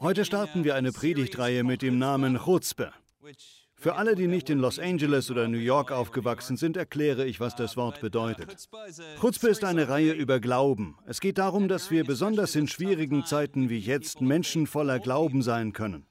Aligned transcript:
Heute 0.00 0.24
starten 0.24 0.64
wir 0.64 0.74
eine 0.74 0.90
Predigtreihe 0.90 1.64
mit 1.64 1.82
dem 1.82 1.98
Namen 1.98 2.38
Chutzpe. 2.38 2.92
Für 3.74 3.96
alle, 3.96 4.14
die 4.14 4.26
nicht 4.26 4.48
in 4.48 4.58
Los 4.58 4.78
Angeles 4.78 5.30
oder 5.30 5.48
New 5.48 5.58
York 5.58 5.92
aufgewachsen 5.92 6.56
sind, 6.56 6.78
erkläre 6.78 7.26
ich, 7.26 7.40
was 7.40 7.56
das 7.56 7.76
Wort 7.76 8.00
bedeutet. 8.00 8.68
Chutzpe 9.20 9.48
ist 9.48 9.64
eine 9.64 9.88
Reihe 9.88 10.12
über 10.12 10.40
Glauben. 10.40 10.96
Es 11.06 11.20
geht 11.20 11.36
darum, 11.36 11.68
dass 11.68 11.90
wir 11.90 12.04
besonders 12.04 12.54
in 12.56 12.68
schwierigen 12.68 13.26
Zeiten 13.26 13.68
wie 13.68 13.78
jetzt 13.78 14.22
Menschen 14.22 14.66
voller 14.66 14.98
Glauben 14.98 15.42
sein 15.42 15.74
können. 15.74 16.06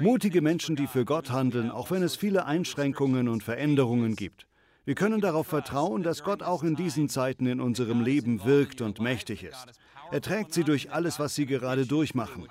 Mutige 0.00 0.42
Menschen, 0.42 0.74
die 0.74 0.88
für 0.88 1.04
Gott 1.04 1.30
handeln, 1.30 1.70
auch 1.70 1.92
wenn 1.92 2.02
es 2.02 2.16
viele 2.16 2.46
Einschränkungen 2.46 3.28
und 3.28 3.44
Veränderungen 3.44 4.16
gibt. 4.16 4.48
Wir 4.84 4.94
können 4.94 5.20
darauf 5.20 5.46
vertrauen, 5.46 6.02
dass 6.02 6.24
Gott 6.24 6.42
auch 6.42 6.64
in 6.64 6.74
diesen 6.74 7.08
Zeiten 7.08 7.46
in 7.46 7.60
unserem 7.60 8.00
Leben 8.00 8.44
wirkt 8.44 8.80
und 8.80 9.00
mächtig 9.00 9.44
ist. 9.44 9.66
Er 10.10 10.20
trägt 10.20 10.52
sie 10.54 10.64
durch 10.64 10.90
alles, 10.90 11.18
was 11.18 11.34
sie 11.34 11.46
gerade 11.46 11.86
durchmachen. 11.86 12.48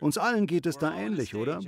Uns 0.00 0.18
allen 0.18 0.46
geht 0.46 0.66
es 0.66 0.78
da 0.78 0.94
ähnlich, 0.94 1.34
oder? 1.34 1.60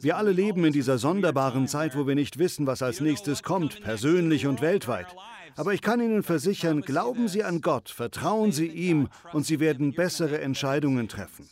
Wir 0.00 0.16
alle 0.16 0.32
leben 0.32 0.64
in 0.64 0.72
dieser 0.72 0.98
sonderbaren 0.98 1.68
Zeit, 1.68 1.96
wo 1.96 2.06
wir 2.06 2.14
nicht 2.14 2.38
wissen, 2.38 2.66
was 2.66 2.82
als 2.82 3.00
nächstes 3.00 3.42
kommt, 3.42 3.82
persönlich 3.82 4.46
und 4.46 4.60
weltweit. 4.60 5.14
Aber 5.56 5.74
ich 5.74 5.82
kann 5.82 6.00
Ihnen 6.00 6.22
versichern, 6.22 6.80
glauben 6.80 7.28
Sie 7.28 7.44
an 7.44 7.60
Gott, 7.60 7.90
vertrauen 7.90 8.52
Sie 8.52 8.66
ihm 8.66 9.08
und 9.32 9.44
Sie 9.46 9.60
werden 9.60 9.92
bessere 9.92 10.40
Entscheidungen 10.40 11.08
treffen. 11.08 11.48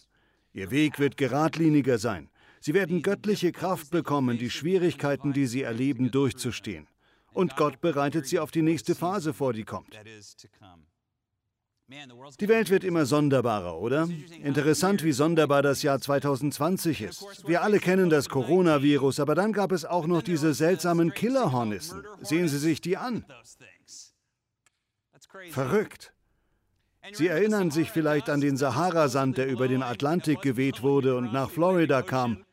Ihr 0.53 0.71
Weg 0.71 0.99
wird 0.99 1.17
geradliniger 1.17 1.99
sein. 1.99 2.31
Sie 2.61 2.75
werden 2.75 3.03
göttliche 3.03 3.53
Kraft 3.53 3.91
bekommen, 3.91 4.39
die 4.39 4.51
Schwierigkeiten, 4.51 5.33
die 5.33 5.47
Sie 5.47 5.63
erleben, 5.63 6.11
durchzustehen. 6.11 6.87
Und 7.33 7.57
Gott 7.57 7.81
bereitet 7.81 8.27
Sie 8.27 8.39
auf 8.39 8.51
die 8.51 8.63
nächste 8.63 8.95
Phase 8.95 9.33
vor, 9.33 9.53
die 9.53 9.65
kommt. 9.65 9.95
Die 12.41 12.49
Welt 12.49 12.69
wird 12.69 12.85
immer 12.85 13.07
sonderbarer, 13.07 13.79
oder? 13.79 14.09
Interessant, 14.43 15.03
wie 15.05 15.13
sonderbar 15.13 15.63
das 15.63 15.83
Jahr 15.83 15.99
2020 15.99 17.01
ist. 17.01 17.25
Wir 17.47 17.63
alle 17.63 17.79
kennen 17.79 18.11
das 18.11 18.29
Coronavirus, 18.29 19.21
aber 19.21 19.35
dann 19.35 19.55
gab 19.55 19.73
es 19.73 19.87
auch 19.87 20.07
noch 20.07 20.21
diese 20.21 20.53
seltsamen 20.53 21.15
Killerhornissen. 21.15 22.05
Sehen 22.21 22.49
Sie 22.49 22.59
sich 22.59 22.83
die 22.83 22.99
an. 22.99 23.25
Verrückt. 25.51 26.13
Sie 27.13 27.29
erinnern 27.29 27.71
sich 27.71 27.91
vielleicht 27.91 28.29
an 28.29 28.43
den 28.43 28.59
Saharasand, 28.59 29.39
der 29.39 29.49
über 29.49 29.67
den 29.67 29.83
Atlantik 29.83 30.43
geweht 30.43 30.83
wurde 30.83 31.17
und 31.17 31.33
nach 31.33 31.49
Florida 31.49 32.03
kam. 32.03 32.45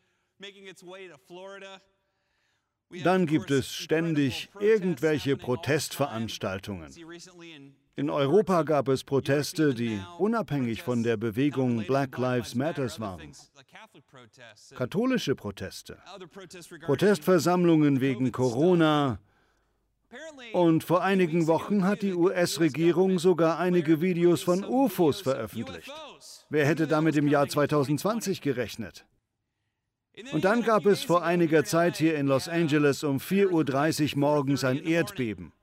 Dann 3.04 3.26
gibt 3.26 3.52
es 3.52 3.74
ständig 3.74 4.50
irgendwelche 4.62 5.36
Protestveranstaltungen. 5.36 6.94
In 7.98 8.10
Europa 8.10 8.64
gab 8.64 8.90
es 8.90 9.06
Proteste, 9.06 9.74
die 9.74 10.02
unabhängig 10.20 10.82
von 10.82 11.02
der 11.02 11.16
Bewegung 11.16 11.86
Black 11.86 12.18
Lives 12.18 12.54
Matter 12.54 12.90
waren. 13.00 13.32
Katholische 14.76 15.34
Proteste, 15.34 15.98
Protestversammlungen 16.82 18.02
wegen 18.02 18.34
Corona. 18.34 19.20
Und 20.52 20.84
vor 20.84 21.04
einigen 21.04 21.48
Wochen 21.48 21.86
hat 21.86 22.02
die 22.02 22.14
US-Regierung 22.14 23.18
sogar 23.18 23.60
einige 23.60 24.02
Videos 24.02 24.44
von 24.44 24.66
UFOs 24.66 25.22
veröffentlicht. 25.22 25.92
Wer 26.50 26.66
hätte 26.66 26.88
damit 26.88 27.16
im 27.16 27.30
Jahr 27.30 27.48
2020 27.48 28.42
gerechnet? 28.42 29.06
Und 30.34 30.44
dann 30.44 30.64
gab 30.64 30.86
es 30.86 31.04
vor 31.04 31.24
einiger 31.24 31.64
Zeit 31.64 31.96
hier 31.98 32.16
in 32.16 32.28
Los 32.28 32.50
Angeles 32.50 33.06
um 33.06 33.18
4.30 33.18 34.14
Uhr 34.14 34.20
morgens 34.20 34.66
ein 34.66 34.84
Erdbeben. 34.84 35.54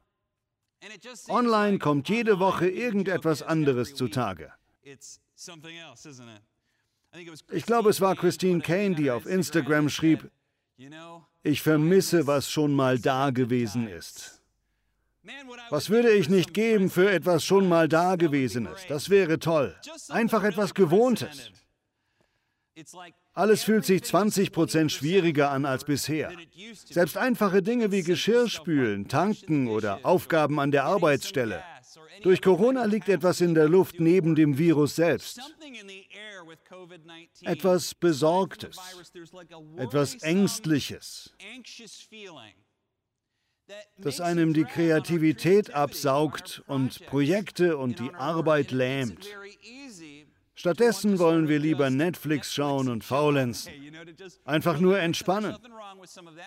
Online 1.29 1.79
kommt 1.79 2.09
jede 2.09 2.39
Woche 2.39 2.69
irgendetwas 2.69 3.43
anderes 3.43 3.95
zutage. 3.95 4.53
Ich 7.51 7.67
glaube, 7.67 7.91
es 7.91 8.01
war 8.01 8.17
Christine 8.17 8.61
Kane, 8.61 8.95
die 8.95 9.11
auf 9.11 9.27
Instagram 9.27 9.89
schrieb, 9.89 10.31
ich 11.43 11.63
vermisse, 11.63 12.27
was 12.27 12.51
schon 12.51 12.75
mal 12.75 12.99
da 12.99 13.31
gewesen 13.31 13.89
ist. 13.89 14.43
Was 15.71 15.91
würde 15.91 16.11
ich 16.13 16.29
nicht 16.29 16.53
geben 16.53 16.91
für 16.91 17.11
etwas 17.11 17.45
schon 17.45 17.69
mal 17.69 17.89
Dagewesenes? 17.89 18.87
Das 18.89 19.09
wäre 19.09 19.39
toll. 19.39 19.77
Einfach 20.09 20.43
etwas 20.43 20.75
Gewohntes. 20.75 21.51
Alles 23.35 23.65
fühlt 23.65 23.87
sich 23.87 24.03
20 24.03 24.53
Prozent 24.53 24.93
schwieriger 24.93 25.51
an 25.51 25.65
als 25.65 25.85
bisher. 25.85 26.33
Selbst 26.85 27.17
einfache 27.17 27.63
Dinge 27.63 27.91
wie 27.91 28.03
Geschirrspülen, 28.03 29.09
Tanken 29.09 29.69
oder 29.69 30.01
Aufgaben 30.03 30.61
an 30.61 30.71
der 30.71 30.85
Arbeitsstelle. 30.85 31.63
Durch 32.23 32.43
Corona 32.43 32.85
liegt 32.85 33.09
etwas 33.09 33.41
in 33.41 33.55
der 33.55 33.69
Luft 33.69 34.01
neben 34.01 34.35
dem 34.35 34.59
Virus 34.59 34.97
selbst. 34.97 35.41
Etwas 37.43 37.95
Besorgtes, 37.95 38.77
etwas 39.77 40.15
Ängstliches, 40.23 41.35
das 43.99 44.21
einem 44.21 44.53
die 44.53 44.65
Kreativität 44.65 45.73
absaugt 45.73 46.63
und 46.67 47.07
Projekte 47.07 47.77
und 47.79 47.99
die 47.99 48.13
Arbeit 48.15 48.71
lähmt. 48.71 49.27
Stattdessen 50.63 51.19
wollen 51.19 51.49
wir 51.49 51.59
lieber 51.59 51.91
Netflix 51.91 52.55
schauen 52.55 52.89
und 52.89 53.03
faulenzen. 53.03 53.73
Einfach 54.45 54.79
nur 54.79 54.97
entspannen. 54.97 55.57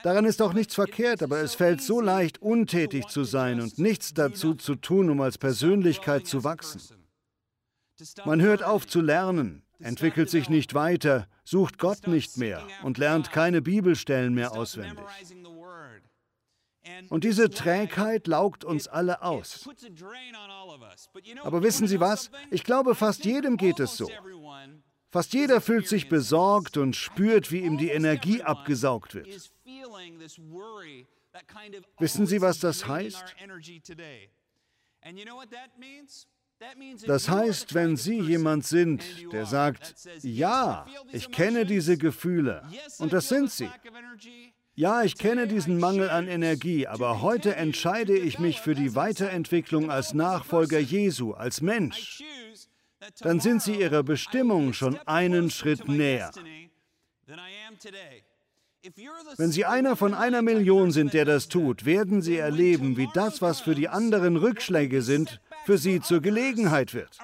Daran 0.03 0.23
ist 0.23 0.41
auch 0.41 0.53
nichts 0.53 0.73
verkehrt, 0.73 1.21
aber 1.21 1.41
es 1.41 1.53
fällt 1.53 1.81
so 1.81 1.99
leicht, 1.99 2.41
untätig 2.41 3.07
zu 3.07 3.25
sein 3.25 3.59
und 3.59 3.77
nichts 3.77 4.13
dazu 4.13 4.53
zu 4.53 4.75
tun, 4.75 5.09
um 5.09 5.19
als 5.19 5.37
Persönlichkeit 5.37 6.27
zu 6.27 6.45
wachsen. 6.45 6.79
Man 8.23 8.41
hört 8.41 8.63
auf 8.63 8.87
zu 8.87 9.01
lernen, 9.01 9.63
entwickelt 9.79 10.29
sich 10.29 10.47
nicht 10.47 10.73
weiter, 10.73 11.27
sucht 11.43 11.77
Gott 11.77 12.07
nicht 12.07 12.37
mehr 12.37 12.65
und 12.83 12.97
lernt 12.97 13.33
keine 13.33 13.61
Bibelstellen 13.61 14.33
mehr 14.33 14.53
auswendig. 14.53 15.03
Und 17.09 17.23
diese 17.23 17.49
Trägheit 17.49 18.27
laugt 18.27 18.63
uns 18.63 18.87
alle 18.87 19.21
aus. 19.21 19.67
Aber 21.43 21.63
wissen 21.63 21.87
Sie 21.87 21.99
was? 21.99 22.29
Ich 22.51 22.63
glaube, 22.63 22.95
fast 22.95 23.25
jedem 23.25 23.57
geht 23.57 23.79
es 23.79 23.97
so. 23.97 24.09
Fast 25.11 25.33
jeder 25.33 25.61
fühlt 25.61 25.87
sich 25.87 26.09
besorgt 26.09 26.77
und 26.77 26.95
spürt, 26.95 27.51
wie 27.51 27.61
ihm 27.61 27.77
die 27.77 27.89
Energie 27.89 28.41
abgesaugt 28.41 29.15
wird. 29.15 29.27
Wissen 31.99 32.27
Sie, 32.27 32.41
was 32.41 32.59
das 32.59 32.85
heißt? 32.85 33.35
Das 37.05 37.29
heißt, 37.29 37.73
wenn 37.73 37.97
Sie 37.97 38.19
jemand 38.19 38.65
sind, 38.65 39.03
der 39.31 39.45
sagt, 39.45 39.95
ja, 40.21 40.85
ich 41.11 41.31
kenne 41.31 41.65
diese 41.65 41.97
Gefühle, 41.97 42.67
und 42.99 43.13
das 43.13 43.27
sind 43.27 43.51
Sie, 43.51 43.69
ja, 44.75 45.03
ich 45.03 45.17
kenne 45.17 45.47
diesen 45.47 45.79
Mangel 45.79 46.09
an 46.09 46.27
Energie, 46.27 46.85
aber 46.85 47.21
heute 47.21 47.55
entscheide 47.55 48.17
ich 48.17 48.39
mich 48.39 48.59
für 48.59 48.75
die 48.75 48.93
Weiterentwicklung 48.93 49.89
als 49.89 50.13
Nachfolger 50.13 50.79
Jesu, 50.79 51.33
als 51.33 51.61
Mensch. 51.61 52.21
Dann 53.19 53.39
sind 53.39 53.61
Sie 53.61 53.75
Ihrer 53.75 54.03
Bestimmung 54.03 54.73
schon 54.73 54.97
einen 55.05 55.49
Schritt 55.49 55.87
näher. 55.87 56.31
Wenn 59.37 59.51
Sie 59.51 59.65
einer 59.65 59.95
von 59.95 60.13
einer 60.13 60.41
Million 60.41 60.91
sind, 60.91 61.13
der 61.13 61.25
das 61.25 61.47
tut, 61.47 61.85
werden 61.85 62.21
Sie 62.21 62.37
erleben, 62.37 62.97
wie 62.97 63.07
das, 63.13 63.41
was 63.41 63.61
für 63.61 63.75
die 63.75 63.87
anderen 63.87 64.35
Rückschläge 64.35 65.01
sind, 65.01 65.39
für 65.65 65.77
Sie 65.77 66.01
zur 66.01 66.21
Gelegenheit 66.21 66.93
wird 66.93 67.17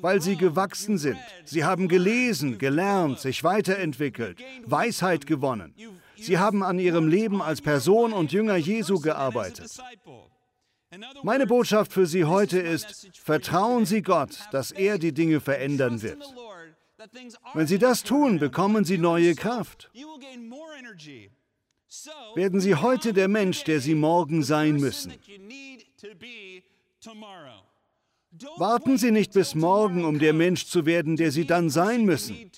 weil 0.00 0.20
sie 0.20 0.36
gewachsen 0.36 0.98
sind. 0.98 1.18
Sie 1.44 1.64
haben 1.64 1.88
gelesen, 1.88 2.58
gelernt, 2.58 3.20
sich 3.20 3.42
weiterentwickelt, 3.42 4.38
Weisheit 4.64 5.26
gewonnen. 5.26 5.74
Sie 6.16 6.38
haben 6.38 6.62
an 6.62 6.78
ihrem 6.78 7.08
Leben 7.08 7.40
als 7.42 7.60
Person 7.60 8.12
und 8.12 8.32
Jünger 8.32 8.56
Jesu 8.56 9.00
gearbeitet. 9.00 9.70
Meine 11.22 11.46
Botschaft 11.46 11.92
für 11.92 12.06
Sie 12.06 12.24
heute 12.24 12.58
ist, 12.58 13.10
vertrauen 13.14 13.86
Sie 13.86 14.02
Gott, 14.02 14.38
dass 14.52 14.70
er 14.70 14.98
die 14.98 15.12
Dinge 15.12 15.40
verändern 15.40 16.02
wird. 16.02 16.22
Wenn 17.54 17.66
Sie 17.66 17.78
das 17.78 18.02
tun, 18.02 18.38
bekommen 18.38 18.84
Sie 18.84 18.98
neue 18.98 19.34
Kraft. 19.34 19.90
Werden 22.34 22.60
Sie 22.60 22.74
heute 22.74 23.12
der 23.12 23.28
Mensch, 23.28 23.64
der 23.64 23.80
Sie 23.80 23.94
morgen 23.94 24.42
sein 24.42 24.76
müssen. 24.76 25.12
Warten 28.56 28.98
Sie 28.98 29.10
nicht 29.10 29.32
bis 29.32 29.54
morgen, 29.54 30.04
um 30.04 30.18
der 30.18 30.32
Mensch 30.32 30.66
zu 30.66 30.86
werden, 30.86 31.16
der 31.16 31.30
Sie 31.30 31.46
dann 31.46 31.70
sein 31.70 32.04
müssen. 32.04 32.50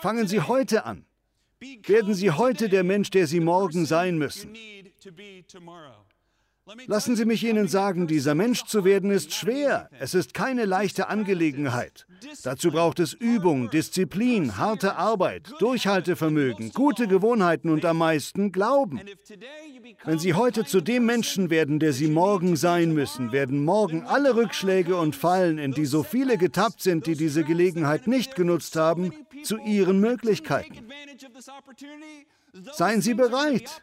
Fangen 0.00 0.28
Sie 0.28 0.40
heute 0.40 0.84
an. 0.84 1.04
Werden 1.86 2.14
Sie 2.14 2.30
heute 2.30 2.68
der 2.68 2.84
Mensch, 2.84 3.10
der 3.10 3.26
Sie 3.26 3.40
morgen 3.40 3.86
sein 3.86 4.18
müssen. 4.18 4.54
Lassen 6.86 7.16
Sie 7.16 7.24
mich 7.24 7.44
Ihnen 7.44 7.66
sagen, 7.66 8.06
dieser 8.06 8.36
Mensch 8.36 8.64
zu 8.64 8.84
werden 8.84 9.10
ist 9.10 9.34
schwer. 9.34 9.90
Es 9.98 10.14
ist 10.14 10.32
keine 10.32 10.64
leichte 10.64 11.08
Angelegenheit. 11.08 12.06
Dazu 12.44 12.70
braucht 12.70 13.00
es 13.00 13.14
Übung, 13.14 13.68
Disziplin, 13.70 14.56
harte 14.58 14.94
Arbeit, 14.94 15.52
Durchhaltevermögen, 15.58 16.70
gute 16.72 17.08
Gewohnheiten 17.08 17.68
und 17.68 17.84
am 17.84 17.98
meisten 17.98 18.52
Glauben. 18.52 19.00
Wenn 20.04 20.20
Sie 20.20 20.34
heute 20.34 20.64
zu 20.64 20.80
dem 20.80 21.04
Menschen 21.04 21.50
werden, 21.50 21.80
der 21.80 21.92
Sie 21.92 22.06
morgen 22.06 22.54
sein 22.54 22.94
müssen, 22.94 23.32
werden 23.32 23.64
morgen 23.64 24.04
alle 24.04 24.36
Rückschläge 24.36 24.96
und 24.96 25.16
Fallen, 25.16 25.58
in 25.58 25.72
die 25.72 25.86
so 25.86 26.04
viele 26.04 26.38
getappt 26.38 26.80
sind, 26.80 27.06
die 27.06 27.16
diese 27.16 27.42
Gelegenheit 27.42 28.06
nicht 28.06 28.36
genutzt 28.36 28.76
haben, 28.76 29.12
zu 29.42 29.58
Ihren 29.58 29.98
Möglichkeiten. 29.98 30.86
Seien 32.72 33.00
Sie 33.00 33.14
bereit, 33.14 33.82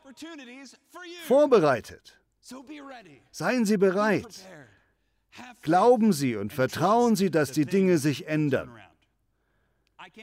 vorbereitet. 1.26 2.19
Seien 3.32 3.66
Sie 3.66 3.78
bereit. 3.78 4.46
Glauben 5.62 6.14
Sie 6.14 6.36
und 6.36 6.54
vertrauen 6.54 7.16
Sie, 7.16 7.30
dass 7.32 7.52
die 7.52 7.66
Dinge 7.66 7.98
sich 7.98 8.28
ändern. 8.28 8.72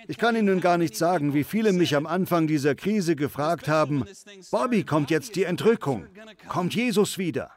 Ich 0.09 0.19
kann 0.19 0.37
Ihnen 0.37 0.61
gar 0.61 0.79
nicht 0.79 0.97
sagen, 0.97 1.35
wie 1.35 1.45
viele 1.45 1.73
mich 1.73 1.95
am 1.95 2.07
Anfang 2.07 2.47
dieser 2.47 2.75
Krise 2.75 3.15
gefragt 3.15 3.69
haben, 3.69 4.05
Bobby, 4.51 4.85
kommt 4.85 5.11
jetzt 5.11 5.37
die 5.37 5.45
Entrückung? 5.45 6.07
Kommt 6.49 6.75
Jesus 6.75 7.19
wieder? 7.19 7.51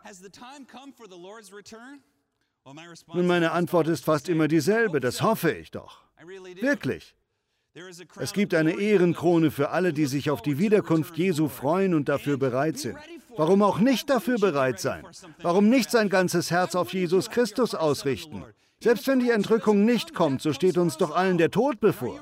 Nun, 3.13 3.27
meine 3.27 3.51
Antwort 3.51 3.87
ist 3.87 4.05
fast 4.05 4.29
immer 4.29 4.47
dieselbe, 4.47 4.99
das 4.99 5.21
hoffe 5.21 5.51
ich 5.51 5.71
doch. 5.71 6.03
Wirklich. 6.61 7.15
Es 8.19 8.33
gibt 8.33 8.53
eine 8.55 8.79
Ehrenkrone 8.79 9.51
für 9.51 9.69
alle, 9.69 9.93
die 9.93 10.07
sich 10.07 10.31
auf 10.31 10.41
die 10.41 10.57
Wiederkunft 10.57 11.17
Jesu 11.17 11.47
freuen 11.47 11.93
und 11.93 12.09
dafür 12.09 12.37
bereit 12.37 12.79
sind. 12.79 12.97
Warum 13.37 13.61
auch 13.61 13.79
nicht 13.79 14.09
dafür 14.09 14.37
bereit 14.39 14.79
sein? 14.79 15.05
Warum 15.41 15.69
nicht 15.69 15.91
sein 15.91 16.09
ganzes 16.09 16.49
Herz 16.51 16.75
auf 16.75 16.93
Jesus 16.93 17.29
Christus 17.29 17.75
ausrichten? 17.75 18.43
Selbst 18.81 19.07
wenn 19.07 19.19
die 19.19 19.29
Entrückung 19.29 19.85
nicht 19.85 20.13
kommt, 20.13 20.41
so 20.41 20.51
steht 20.51 20.77
uns 20.77 20.97
doch 20.97 21.15
allen 21.15 21.37
der 21.37 21.51
Tod 21.51 21.79
bevor. 21.79 22.19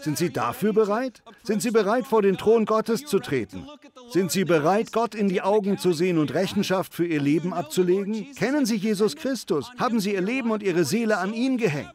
Sind 0.00 0.18
Sie 0.18 0.30
dafür 0.30 0.72
bereit? 0.72 1.22
Sind 1.42 1.62
Sie 1.62 1.70
bereit, 1.70 2.06
vor 2.06 2.22
den 2.22 2.36
Thron 2.36 2.64
Gottes 2.64 3.04
zu 3.04 3.18
treten? 3.18 3.66
Sind 4.10 4.30
Sie 4.30 4.44
bereit, 4.44 4.92
Gott 4.92 5.14
in 5.14 5.28
die 5.28 5.42
Augen 5.42 5.78
zu 5.78 5.92
sehen 5.92 6.18
und 6.18 6.34
Rechenschaft 6.34 6.94
für 6.94 7.06
Ihr 7.06 7.20
Leben 7.20 7.52
abzulegen? 7.52 8.34
Kennen 8.34 8.66
Sie 8.66 8.76
Jesus 8.76 9.16
Christus? 9.16 9.70
Haben 9.78 10.00
Sie 10.00 10.14
Ihr 10.14 10.20
Leben 10.20 10.50
und 10.50 10.62
Ihre 10.62 10.84
Seele 10.84 11.18
an 11.18 11.34
ihn 11.34 11.58
gehängt? 11.58 11.92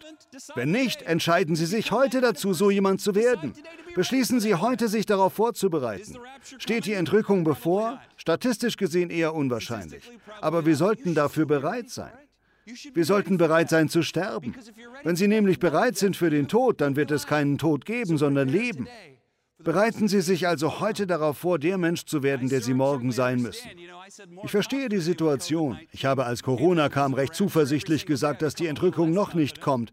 Wenn 0.56 0.72
nicht, 0.72 1.02
entscheiden 1.02 1.56
Sie 1.56 1.66
sich 1.66 1.92
heute 1.92 2.22
dazu, 2.22 2.54
so 2.54 2.69
jemand 2.69 3.02
zu 3.02 3.16
werden. 3.16 3.54
Beschließen 3.96 4.40
Sie 4.40 4.56
heute, 4.56 4.88
sich 4.88 5.06
darauf 5.06 5.34
vorzubereiten. 5.34 6.18
Steht 6.57 6.86
die 6.86 6.94
Entrückung 6.94 7.44
bevor? 7.44 8.02
Statistisch 8.18 8.78
gesehen 8.78 9.10
eher 9.10 9.34
unwahrscheinlich. 9.34 10.04
Aber 10.42 10.66
wir 10.66 10.75
sollten 10.75 11.16
dafür 11.16 11.46
bereit 11.46 11.90
sein. 11.90 12.12
Wir 12.94 13.06
sollten 13.06 13.38
bereit 13.38 13.69
sein 13.69 13.89
zu 13.89 14.01
sterben. 14.01 14.56
Wenn 15.03 15.15
Sie 15.15 15.27
nämlich 15.27 15.59
bereit 15.59 15.97
sind 15.97 16.17
für 16.17 16.29
den 16.29 16.47
Tod, 16.47 16.81
dann 16.81 16.95
wird 16.95 17.12
es 17.12 17.27
keinen 17.27 17.57
Tod 17.57 17.85
geben, 17.85 18.17
sondern 18.17 18.50
Leben. 18.50 18.88
Bereiten 19.63 20.07
Sie 20.07 20.21
sich 20.21 20.47
also 20.47 20.79
heute 20.79 21.07
darauf 21.07 21.38
vor, 21.38 21.59
der 21.59 21.77
Mensch 21.77 22.06
zu 22.06 22.23
werden, 22.23 22.50
der 22.50 22.62
Sie 22.62 22.73
morgen 22.73 23.12
sein 23.12 23.41
müssen. 23.41 23.69
Ich 24.44 24.51
verstehe 24.51 24.89
die 24.89 25.00
Situation. 25.00 25.79
Ich 25.91 26.06
habe, 26.06 26.25
als 26.25 26.44
Corona 26.44 26.89
kam, 26.89 27.13
recht 27.13 27.35
zuversichtlich 27.35 28.06
gesagt, 28.06 28.41
dass 28.41 28.56
die 28.56 28.68
Entrückung 28.68 29.11
noch 29.11 29.33
nicht 29.33 29.61
kommt. 29.61 29.91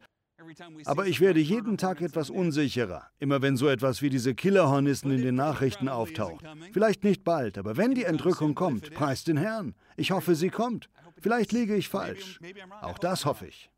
Aber 0.84 1.06
ich 1.06 1.20
werde 1.20 1.40
jeden 1.40 1.78
Tag 1.78 2.00
etwas 2.00 2.28
unsicherer, 2.28 3.06
immer 3.18 3.40
wenn 3.40 3.56
so 3.56 3.68
etwas 3.68 4.02
wie 4.02 4.10
diese 4.10 4.34
Killerhornissen 4.34 5.10
in 5.10 5.22
den 5.22 5.34
Nachrichten 5.34 5.88
auftaucht. 5.88 6.44
Vielleicht 6.72 7.04
nicht 7.04 7.25
bald, 7.25 7.56
aber 7.58 7.76
wenn 7.76 7.94
die 7.94 8.04
Entrückung 8.04 8.54
kommt, 8.54 8.92
preist 8.92 9.28
den 9.28 9.36
Herrn. 9.36 9.75
Ich 9.96 10.10
hoffe, 10.10 10.34
sie 10.34 10.50
kommt. 10.50 10.88
Vielleicht 11.22 11.52
liege 11.52 11.74
ich 11.74 11.88
falsch. 11.88 12.40
Auch 12.80 12.98
das 12.98 13.24
hoffe 13.24 13.46
ich. 13.46 13.70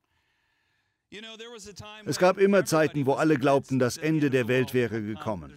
Es 2.06 2.19
gab 2.19 2.38
immer 2.38 2.64
Zeiten, 2.64 3.06
wo 3.06 3.12
alle 3.12 3.38
glaubten, 3.38 3.79
das 3.79 3.99
Ende 3.99 4.31
der 4.31 4.49
Welt 4.49 4.75
wäre 4.75 5.00
gekommen. 5.00 5.52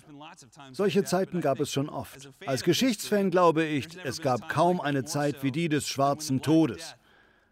Solche 0.71 1.03
Zeiten 1.03 1.41
gab 1.41 1.59
es 1.59 1.71
schon 1.71 1.89
oft. 1.89 2.29
Als 2.45 2.63
Geschichtsfan 2.63 3.31
glaube 3.31 3.63
ich, 3.65 3.87
es 4.03 4.21
gab 4.21 4.49
kaum 4.49 4.79
eine 4.79 5.05
Zeit 5.05 5.41
wie 5.43 5.51
die 5.51 5.69
des 5.69 5.87
schwarzen 5.87 6.41
Todes, 6.41 6.95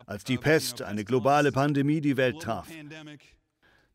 als 0.05 0.23
die 0.23 0.37
Pest, 0.37 0.81
eine 0.81 1.03
globale 1.03 1.51
Pandemie, 1.51 2.01
die 2.01 2.17
Welt 2.17 2.41
traf. 2.41 2.67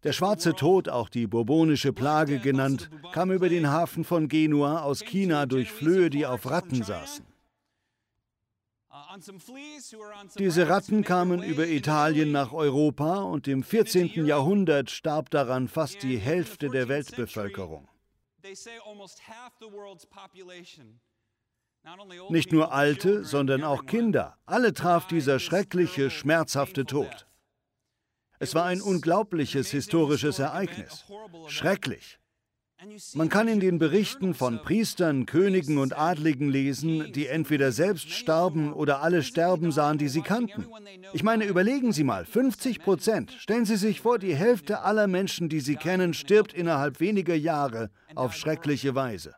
Der 0.02 0.12
schwarze 0.12 0.54
Tod, 0.54 0.88
auch 0.88 1.10
die 1.10 1.26
bourbonische 1.26 1.92
Plage 1.92 2.38
genannt, 2.38 2.88
kam 3.12 3.30
über 3.30 3.50
den 3.50 3.68
Hafen 3.68 4.02
von 4.02 4.28
Genua 4.28 4.80
aus 4.80 5.04
China 5.04 5.44
durch 5.46 5.70
Flöhe, 5.70 6.08
die 6.08 6.24
auf 6.24 6.50
Ratten 6.50 6.82
saßen. 6.82 7.29
Diese 10.38 10.68
Ratten 10.68 11.02
kamen 11.02 11.42
über 11.42 11.66
Italien 11.66 12.30
nach 12.30 12.52
Europa 12.52 13.22
und 13.22 13.48
im 13.48 13.62
14. 13.62 14.24
Jahrhundert 14.24 14.90
starb 14.90 15.30
daran 15.30 15.68
fast 15.68 16.02
die 16.02 16.18
Hälfte 16.18 16.68
der 16.68 16.88
Weltbevölkerung. 16.88 17.88
Nicht 22.28 22.52
nur 22.52 22.72
Alte, 22.72 23.24
sondern 23.24 23.64
auch 23.64 23.86
Kinder. 23.86 24.38
Alle 24.46 24.74
traf 24.74 25.06
dieser 25.06 25.38
schreckliche, 25.38 26.10
schmerzhafte 26.10 26.84
Tod. 26.84 27.26
Es 28.38 28.54
war 28.54 28.64
ein 28.64 28.80
unglaubliches 28.80 29.70
historisches 29.70 30.38
Ereignis. 30.38 31.04
Schrecklich. 31.48 32.19
Man 33.14 33.28
kann 33.28 33.48
in 33.48 33.60
den 33.60 33.78
Berichten 33.78 34.32
von 34.34 34.62
Priestern, 34.62 35.26
Königen 35.26 35.78
und 35.78 35.96
Adligen 35.96 36.48
lesen, 36.48 37.12
die 37.12 37.26
entweder 37.26 37.72
selbst 37.72 38.10
starben 38.10 38.72
oder 38.72 39.02
alle 39.02 39.22
sterben 39.22 39.70
sahen, 39.70 39.98
die 39.98 40.08
sie 40.08 40.22
kannten. 40.22 40.66
Ich 41.12 41.22
meine, 41.22 41.44
überlegen 41.44 41.92
Sie 41.92 42.04
mal, 42.04 42.24
50 42.24 42.80
Prozent. 42.80 43.32
Stellen 43.32 43.66
Sie 43.66 43.76
sich 43.76 44.00
vor, 44.00 44.18
die 44.18 44.34
Hälfte 44.34 44.80
aller 44.80 45.06
Menschen, 45.08 45.48
die 45.48 45.60
Sie 45.60 45.76
kennen, 45.76 46.14
stirbt 46.14 46.54
innerhalb 46.54 47.00
weniger 47.00 47.34
Jahre 47.34 47.90
auf 48.14 48.34
schreckliche 48.34 48.94
Weise. 48.94 49.34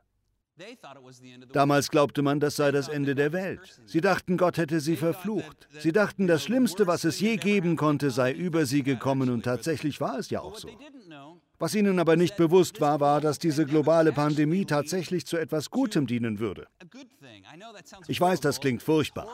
Damals 1.52 1.90
glaubte 1.90 2.22
man, 2.22 2.38
das 2.38 2.56
sei 2.56 2.70
das 2.70 2.88
Ende 2.88 3.14
der 3.14 3.32
Welt. 3.32 3.80
Sie 3.86 4.00
dachten, 4.00 4.36
Gott 4.36 4.58
hätte 4.58 4.80
sie 4.80 4.96
verflucht. 4.96 5.68
Sie 5.78 5.92
dachten, 5.92 6.26
das 6.26 6.44
Schlimmste, 6.44 6.86
was 6.86 7.04
es 7.04 7.18
je 7.20 7.36
geben 7.36 7.76
konnte, 7.76 8.10
sei 8.10 8.32
über 8.32 8.66
sie 8.66 8.82
gekommen 8.82 9.30
und 9.30 9.44
tatsächlich 9.44 10.00
war 10.00 10.18
es 10.18 10.30
ja 10.30 10.40
auch 10.40 10.56
so. 10.56 10.68
Was 11.62 11.76
ihnen 11.76 12.00
aber 12.00 12.16
nicht 12.16 12.36
bewusst 12.36 12.80
war, 12.80 12.98
war, 12.98 13.20
dass 13.20 13.38
diese 13.38 13.64
globale 13.64 14.10
Pandemie 14.10 14.64
tatsächlich 14.64 15.26
zu 15.26 15.36
etwas 15.36 15.70
Gutem 15.70 16.08
dienen 16.08 16.40
würde. 16.40 16.66
Ich 18.08 18.20
weiß, 18.20 18.40
das 18.40 18.58
klingt 18.58 18.82
furchtbar. 18.82 19.28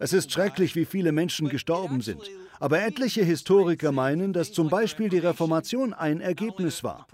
Es 0.00 0.12
ist 0.12 0.32
schrecklich, 0.32 0.74
wie 0.74 0.84
viele 0.84 1.12
Menschen 1.12 1.48
gestorben 1.48 2.00
sind. 2.00 2.28
Aber 2.58 2.82
etliche 2.82 3.22
Historiker 3.22 3.92
meinen, 3.92 4.32
dass 4.32 4.50
zum 4.50 4.68
Beispiel 4.68 5.10
die 5.10 5.18
Reformation 5.18 5.94
ein 5.94 6.20
Ergebnis 6.20 6.82
war. 6.82 7.06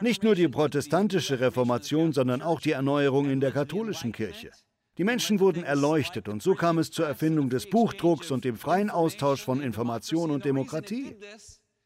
Nicht 0.00 0.22
nur 0.22 0.36
die 0.36 0.46
protestantische 0.46 1.40
Reformation, 1.40 2.12
sondern 2.12 2.40
auch 2.40 2.60
die 2.60 2.70
Erneuerung 2.70 3.28
in 3.28 3.40
der 3.40 3.50
katholischen 3.50 4.12
Kirche. 4.12 4.52
Die 4.96 5.02
Menschen 5.02 5.40
wurden 5.40 5.64
erleuchtet 5.64 6.28
und 6.28 6.40
so 6.40 6.54
kam 6.54 6.78
es 6.78 6.92
zur 6.92 7.08
Erfindung 7.08 7.50
des 7.50 7.68
Buchdrucks 7.68 8.30
und 8.30 8.44
dem 8.44 8.54
freien 8.56 8.90
Austausch 8.90 9.42
von 9.42 9.60
Information 9.60 10.30
und 10.30 10.44
Demokratie. 10.44 11.16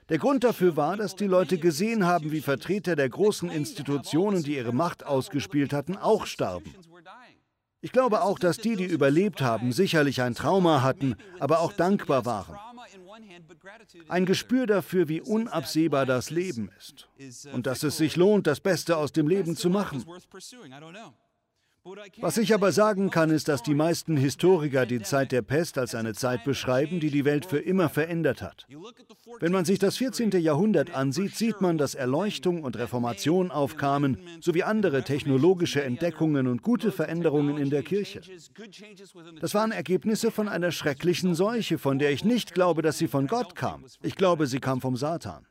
Der 0.09 0.19
Grund 0.19 0.43
dafür 0.45 0.77
war, 0.77 0.97
dass 0.97 1.17
die 1.17 1.27
Leute 1.27 1.59
gesehen 1.59 2.07
haben, 2.07 2.33
wie 2.33 2.41
Vertreter 2.41 2.97
der 2.97 3.11
großen 3.11 3.51
Institutionen, 3.51 4.43
die 4.43 4.57
ihre 4.57 4.73
Macht 4.73 5.05
ausgespielt 5.05 5.73
hatten, 5.73 5.97
auch 5.97 6.25
starben. 6.25 6.75
Ich 7.81 7.93
glaube 7.93 8.23
auch, 8.23 8.39
dass 8.39 8.57
die, 8.57 8.75
die 8.75 8.85
überlebt 8.85 9.41
haben, 9.41 9.71
sicherlich 9.71 10.23
ein 10.23 10.35
Trauma 10.35 10.83
hatten, 10.83 11.15
aber 11.39 11.61
auch 11.61 11.73
dankbar 11.73 12.25
waren. 12.25 12.57
Ein 14.09 14.27
Gespür 14.27 14.67
dafür, 14.67 15.09
wie 15.09 15.21
unabsehbar 15.21 16.07
das 16.07 16.31
Leben 16.31 16.71
ist 16.79 17.09
und 17.53 17.67
dass 17.67 17.83
es 17.83 17.99
sich 17.99 18.17
lohnt, 18.17 18.47
das 18.47 18.61
Beste 18.61 18.97
aus 18.97 19.13
dem 19.13 19.29
Leben 19.29 19.57
zu 19.57 19.71
machen. 19.71 20.05
Was 22.21 22.39
ich 22.39 22.55
aber 22.55 22.73
sagen 22.73 23.11
kann, 23.11 23.31
ist, 23.31 23.49
dass 23.49 23.63
die 23.63 23.75
meisten 23.75 24.17
Historiker 24.17 24.87
die 24.87 25.01
Zeit 25.01 25.33
der 25.33 25.43
Pest 25.43 25.79
als 25.79 25.95
eine 25.95 26.15
Zeit 26.15 26.45
beschreiben, 26.45 27.01
die 27.01 27.11
die 27.11 27.25
Welt 27.25 27.47
für 27.47 27.59
immer 27.59 27.89
verändert 27.89 28.43
hat. 28.43 28.67
Wenn 29.41 29.53
man 29.53 29.65
sich 29.65 29.79
das 29.79 29.97
14. 29.97 30.31
Jahrhundert 30.33 30.95
ansieht, 30.95 31.35
sieht 31.35 31.61
man, 31.61 31.79
dass 31.79 31.95
Erleuchtung 31.95 32.63
und 32.63 32.77
Reformation 32.77 33.51
aufkamen, 33.51 34.19
sowie 34.41 34.63
andere 34.63 35.03
technologische 35.03 35.83
Entdeckungen 35.83 36.47
und 36.47 36.63
gute 36.63 36.93
Veränderungen 36.93 37.59
in 37.59 37.71
der 37.71 37.83
Kirche. 37.83 38.21
Das 39.41 39.55
waren 39.55 39.73
Ergebnisse 39.73 40.31
von 40.31 40.49
einer 40.49 40.73
schrecklichen 40.73 41.35
Seuche, 41.35 41.79
von 41.79 41.99
der 41.99 42.11
ich 42.11 42.25
nicht 42.25 42.55
glaube, 42.55 42.83
dass 42.83 42.99
sie 42.99 43.09
von 43.09 43.27
Gott 43.27 43.55
kam. 43.55 43.85
Ich 44.03 44.17
glaube, 44.17 44.47
sie 44.47 44.61
kam 44.61 44.81
vom 44.81 44.97
Satan. 44.97 45.47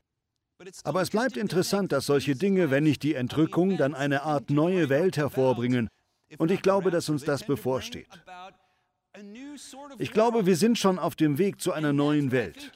Aber 0.83 1.01
es 1.01 1.11
bleibt 1.11 1.37
interessant, 1.37 1.91
dass 1.91 2.07
solche 2.07 2.35
Dinge, 2.35 2.71
wenn 2.71 2.83
nicht 2.83 3.03
die 3.03 3.13
Entrückung, 3.13 3.77
dann 3.77 3.93
eine 3.93 4.23
Art 4.23 4.49
neue 4.49 4.89
Welt 4.89 5.15
hervorbringen, 5.15 5.87
und 6.37 6.51
ich 6.51 6.61
glaube, 6.61 6.91
dass 6.91 7.09
uns 7.09 7.23
das 7.23 7.45
bevorsteht. 7.45 8.07
Ich 9.97 10.11
glaube, 10.11 10.45
wir 10.45 10.55
sind 10.55 10.77
schon 10.77 10.99
auf 10.99 11.15
dem 11.15 11.37
Weg 11.37 11.59
zu 11.59 11.71
einer 11.71 11.93
neuen 11.93 12.31
Welt. 12.31 12.71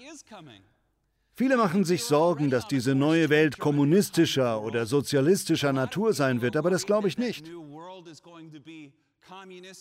Viele 1.34 1.58
machen 1.58 1.86
sich 1.86 2.04
Sorgen, 2.04 2.50
dass 2.50 2.68
diese 2.68 2.94
neue 2.94 3.30
Welt 3.30 3.58
kommunistischer 3.58 4.62
oder 4.62 4.86
sozialistischer 4.86 5.74
Natur 5.74 6.14
sein 6.14 6.42
wird, 6.42 6.56
aber 6.56 6.70
das 6.70 6.86
glaube 6.86 7.08
ich 7.08 7.18
nicht. 7.18 7.50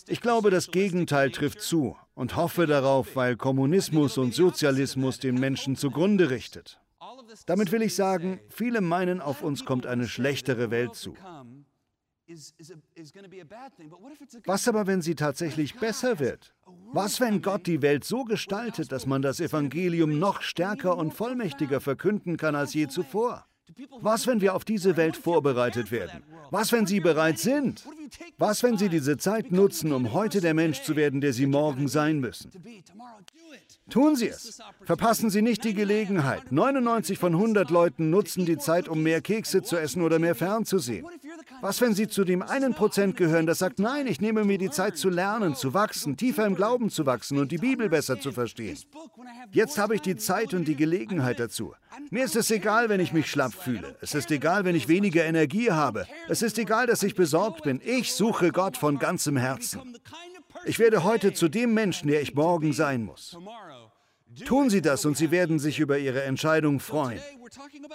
Ich 0.07 0.21
glaube, 0.21 0.49
das 0.49 0.71
Gegenteil 0.71 1.31
trifft 1.31 1.61
zu 1.61 1.97
und 2.13 2.35
hoffe 2.35 2.67
darauf, 2.67 3.15
weil 3.15 3.35
Kommunismus 3.35 4.17
und 4.17 4.33
Sozialismus 4.33 5.19
den 5.19 5.35
Menschen 5.35 5.75
zugrunde 5.75 6.29
richtet. 6.29 6.79
Damit 7.45 7.71
will 7.71 7.81
ich 7.81 7.95
sagen, 7.95 8.39
viele 8.49 8.81
meinen, 8.81 9.21
auf 9.21 9.41
uns 9.41 9.65
kommt 9.65 9.85
eine 9.85 10.07
schlechtere 10.07 10.71
Welt 10.71 10.95
zu. 10.95 11.15
Was 14.45 14.67
aber, 14.67 14.87
wenn 14.87 15.01
sie 15.01 15.15
tatsächlich 15.15 15.75
besser 15.75 16.19
wird? 16.19 16.53
Was, 16.93 17.19
wenn 17.19 17.41
Gott 17.41 17.67
die 17.67 17.81
Welt 17.81 18.03
so 18.03 18.23
gestaltet, 18.23 18.91
dass 18.91 19.05
man 19.05 19.21
das 19.21 19.39
Evangelium 19.39 20.19
noch 20.19 20.41
stärker 20.41 20.97
und 20.97 21.13
vollmächtiger 21.13 21.81
verkünden 21.81 22.37
kann 22.37 22.55
als 22.55 22.73
je 22.73 22.87
zuvor? 22.87 23.45
Was, 24.01 24.27
wenn 24.27 24.41
wir 24.41 24.55
auf 24.55 24.65
diese 24.65 24.97
Welt 24.97 25.15
vorbereitet 25.15 25.91
werden? 25.91 26.23
Was, 26.49 26.71
wenn 26.71 26.85
Sie 26.85 26.99
bereit 26.99 27.39
sind? 27.39 27.87
Was, 28.37 28.63
wenn 28.63 28.77
Sie 28.77 28.89
diese 28.89 29.17
Zeit 29.17 29.51
nutzen, 29.51 29.93
um 29.93 30.11
heute 30.13 30.41
der 30.41 30.53
Mensch 30.53 30.81
zu 30.81 30.95
werden, 30.95 31.21
der 31.21 31.33
Sie 31.33 31.45
morgen 31.45 31.87
sein 31.87 32.19
müssen? 32.19 32.51
Tun 33.89 34.15
Sie 34.15 34.29
es. 34.29 34.59
Verpassen 34.83 35.29
Sie 35.29 35.41
nicht 35.41 35.63
die 35.65 35.73
Gelegenheit. 35.73 36.51
99 36.51 37.19
von 37.19 37.33
100 37.33 37.69
Leuten 37.69 38.09
nutzen 38.09 38.45
die 38.45 38.57
Zeit, 38.57 38.87
um 38.87 39.03
mehr 39.03 39.21
Kekse 39.21 39.63
zu 39.63 39.77
essen 39.77 40.01
oder 40.01 40.17
mehr 40.17 40.35
fernzusehen. 40.35 41.05
Was, 41.59 41.81
wenn 41.81 41.93
Sie 41.93 42.07
zu 42.07 42.23
dem 42.23 42.41
einen 42.41 42.73
Prozent 42.73 43.17
gehören, 43.17 43.45
das 43.45 43.59
sagt, 43.59 43.79
nein, 43.79 44.07
ich 44.07 44.21
nehme 44.21 44.45
mir 44.45 44.57
die 44.57 44.69
Zeit 44.69 44.97
zu 44.97 45.09
lernen, 45.09 45.55
zu 45.55 45.73
wachsen, 45.73 46.15
tiefer 46.15 46.45
im 46.45 46.55
Glauben 46.55 46.89
zu 46.89 47.05
wachsen 47.05 47.37
und 47.37 47.51
die 47.51 47.57
Bibel 47.57 47.89
besser 47.89 48.19
zu 48.19 48.31
verstehen. 48.31 48.77
Jetzt 49.51 49.77
habe 49.77 49.95
ich 49.95 50.01
die 50.01 50.15
Zeit 50.15 50.53
und 50.53 50.65
die 50.65 50.75
Gelegenheit 50.75 51.39
dazu. 51.39 51.73
Mir 52.09 52.23
ist 52.23 52.37
es 52.37 52.49
egal, 52.49 52.87
wenn 52.87 53.01
ich 53.01 53.11
mich 53.11 53.29
schlapp 53.29 53.53
fühle. 53.53 53.97
Es 53.99 54.15
ist 54.15 54.31
egal, 54.31 54.63
wenn 54.63 54.75
ich 54.75 54.87
weniger 54.87 55.25
Energie 55.25 55.71
habe. 55.71 56.07
Es 56.29 56.41
ist 56.41 56.57
egal, 56.57 56.87
dass 56.87 57.03
ich 57.03 57.15
besorgt 57.15 57.63
bin. 57.63 57.81
Ich 57.83 58.13
suche 58.13 58.51
Gott 58.51 58.77
von 58.77 58.99
ganzem 58.99 59.35
Herzen. 59.35 59.97
Ich 60.65 60.77
werde 60.79 61.03
heute 61.03 61.33
zu 61.33 61.49
dem 61.49 61.73
Menschen, 61.73 62.07
der 62.07 62.21
ich 62.21 62.35
morgen 62.35 62.71
sein 62.73 63.03
muss. 63.03 63.37
Tun 64.45 64.69
Sie 64.69 64.81
das 64.81 65.05
und 65.05 65.17
Sie 65.17 65.31
werden 65.31 65.59
sich 65.59 65.79
über 65.79 65.97
Ihre 65.97 66.23
Entscheidung 66.23 66.79
freuen. 66.79 67.19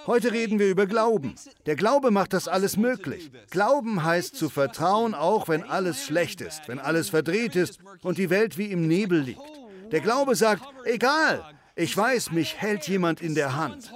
Heute 0.07 0.33
reden 0.33 0.59
wir 0.59 0.69
über 0.69 0.87
Glauben. 0.87 1.35
Der 1.65 1.77
Glaube 1.77 2.11
macht 2.11 2.33
das 2.33 2.47
alles 2.47 2.77
möglich. 2.77 3.31
Glauben 3.51 4.05
heißt 4.05 4.37
zu 4.37 4.51
vertrauen, 4.51 5.15
auch 5.15 5.49
wenn 5.49 5.63
alles 5.63 6.05
schlecht 6.05 6.41
ist, 6.41 6.69
wenn 6.69 6.79
alles 6.79 7.09
verdreht 7.09 7.57
ist 7.57 7.79
und 8.03 8.19
die 8.19 8.31
Welt 8.31 8.59
wie 8.59 8.67
im 8.67 8.87
Nebel 8.87 9.21
liegt. 9.21 9.41
Der 9.93 10.01
Glaube 10.01 10.35
sagt, 10.35 10.63
egal, 10.85 11.43
ich 11.75 11.97
weiß, 11.97 12.33
mich 12.33 12.57
hält 12.57 12.87
jemand 12.89 13.21
in 13.21 13.35
der 13.35 13.57
Hand. 13.57 13.93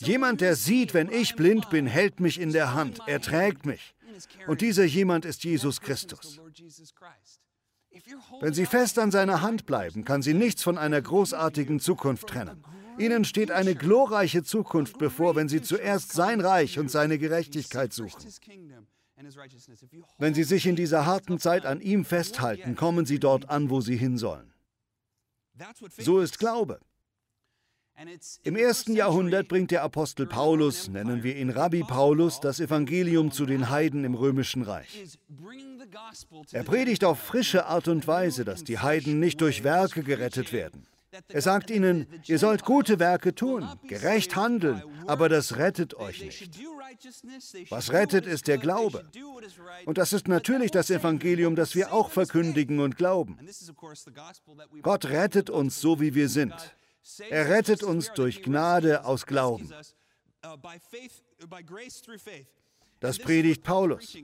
Jemand, 0.00 0.40
der 0.40 0.56
sieht, 0.56 0.94
wenn 0.94 1.10
ich 1.10 1.36
blind 1.36 1.70
bin, 1.70 1.86
hält 1.86 2.20
mich 2.20 2.40
in 2.40 2.52
der 2.52 2.74
Hand. 2.74 3.00
Er 3.06 3.20
trägt 3.20 3.66
mich. 3.66 3.94
Und 4.46 4.60
dieser 4.60 4.84
jemand 4.84 5.24
ist 5.24 5.44
Jesus 5.44 5.80
Christus. 5.80 6.40
Wenn 8.40 8.54
Sie 8.54 8.66
fest 8.66 8.98
an 8.98 9.10
seiner 9.10 9.42
Hand 9.42 9.66
bleiben, 9.66 10.04
kann 10.04 10.22
Sie 10.22 10.34
nichts 10.34 10.62
von 10.62 10.78
einer 10.78 11.00
großartigen 11.00 11.80
Zukunft 11.80 12.28
trennen. 12.28 12.62
Ihnen 12.98 13.24
steht 13.24 13.50
eine 13.50 13.74
glorreiche 13.74 14.42
Zukunft 14.42 14.98
bevor, 14.98 15.36
wenn 15.36 15.48
Sie 15.48 15.60
zuerst 15.60 16.12
sein 16.12 16.40
Reich 16.40 16.78
und 16.78 16.90
seine 16.90 17.18
Gerechtigkeit 17.18 17.92
suchen. 17.92 18.26
Wenn 20.18 20.34
Sie 20.34 20.44
sich 20.44 20.66
in 20.66 20.76
dieser 20.76 21.06
harten 21.06 21.38
Zeit 21.38 21.66
an 21.66 21.80
ihm 21.80 22.04
festhalten, 22.04 22.76
kommen 22.76 23.06
Sie 23.06 23.18
dort 23.18 23.50
an, 23.50 23.70
wo 23.70 23.80
Sie 23.80 23.96
hin 23.96 24.18
sollen. 24.18 24.52
So 25.98 26.20
ist 26.20 26.38
Glaube. 26.38 26.80
Im 28.42 28.56
ersten 28.56 28.94
Jahrhundert 28.94 29.48
bringt 29.48 29.70
der 29.70 29.82
Apostel 29.82 30.26
Paulus, 30.26 30.88
nennen 30.88 31.22
wir 31.22 31.36
ihn 31.36 31.50
Rabbi 31.50 31.82
Paulus, 31.82 32.40
das 32.40 32.60
Evangelium 32.60 33.32
zu 33.32 33.46
den 33.46 33.70
Heiden 33.70 34.04
im 34.04 34.14
römischen 34.14 34.62
Reich. 34.62 35.18
Er 36.52 36.64
predigt 36.64 37.04
auf 37.04 37.18
frische 37.18 37.66
Art 37.66 37.88
und 37.88 38.06
Weise, 38.06 38.44
dass 38.44 38.64
die 38.64 38.78
Heiden 38.78 39.18
nicht 39.18 39.40
durch 39.40 39.64
Werke 39.64 40.02
gerettet 40.02 40.52
werden. 40.52 40.86
Er 41.28 41.40
sagt 41.40 41.70
ihnen, 41.70 42.06
ihr 42.26 42.38
sollt 42.38 42.64
gute 42.64 42.98
Werke 42.98 43.34
tun, 43.34 43.66
gerecht 43.86 44.36
handeln, 44.36 44.82
aber 45.06 45.30
das 45.30 45.56
rettet 45.56 45.94
euch 45.94 46.22
nicht. 46.22 46.50
Was 47.70 47.92
rettet, 47.92 48.26
ist 48.26 48.48
der 48.48 48.58
Glaube. 48.58 49.04
Und 49.86 49.96
das 49.96 50.12
ist 50.12 50.28
natürlich 50.28 50.70
das 50.70 50.90
Evangelium, 50.90 51.56
das 51.56 51.74
wir 51.74 51.92
auch 51.94 52.10
verkündigen 52.10 52.80
und 52.80 52.96
glauben. 52.96 53.38
Gott 54.82 55.06
rettet 55.06 55.48
uns 55.48 55.80
so, 55.80 56.00
wie 56.00 56.14
wir 56.14 56.28
sind. 56.28 56.54
Er 57.30 57.48
rettet 57.48 57.82
uns 57.82 58.12
durch 58.12 58.42
Gnade 58.42 59.04
aus 59.04 59.26
Glauben. 59.26 59.70
Das 63.00 63.18
predigt 63.18 63.62
Paulus. 63.62 64.16